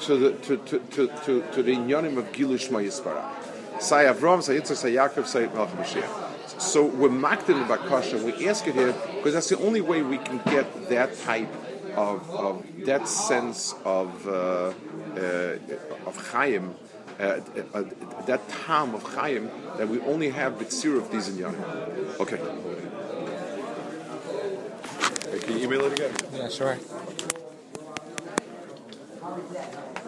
to 0.02 0.18
the 0.18 0.32
to 0.34 0.58
to 0.58 0.80
to 0.80 1.08
to, 1.26 1.44
to 1.54 1.64
the 1.64 1.76
inyanim 1.76 2.18
of 2.18 2.32
gilush 2.32 2.70
mayispara. 2.70 3.82
Say 3.82 4.06
Avram, 4.06 4.44
say 4.44 4.60
Yitzchak, 4.60 4.76
say 4.76 4.94
Yaakov, 4.94 5.26
say 5.26 5.48
Melech 5.48 5.70
Mashiach. 5.70 6.62
So 6.62 6.86
we're 6.86 7.10
maked 7.10 7.50
in 7.50 7.60
the 7.60 7.66
bakasha. 7.66 8.22
We 8.22 8.48
ask 8.48 8.68
it 8.68 8.76
here 8.76 8.94
because 9.16 9.34
that's 9.34 9.50
the 9.50 9.58
only 9.60 9.80
way 9.82 10.02
we 10.02 10.18
can 10.18 10.42
get 10.46 10.90
that 10.90 11.18
type 11.20 11.50
of, 11.96 12.30
of 12.32 12.66
that 12.86 13.08
sense 13.08 13.76
of 13.86 14.28
uh, 14.28 14.32
uh, 14.32 15.58
of 16.06 16.18
chayim, 16.32 16.74
uh, 17.20 17.40
uh 17.74 17.84
that 18.26 18.48
time 18.50 18.94
of 18.94 19.04
chayim 19.04 19.50
that 19.78 19.88
we 19.88 20.00
only 20.02 20.30
have 20.30 20.54
b'tzir 20.54 20.98
of 20.98 21.10
these 21.12 21.30
in 21.30 21.38
young. 21.38 21.56
Okay. 22.20 22.38
Can 25.42 25.58
you 25.58 25.64
email 25.64 25.86
it 25.86 25.94
again? 25.94 26.14
Yeah, 26.34 26.50
sure 26.50 26.78
with 29.40 29.54
that. 29.54 29.99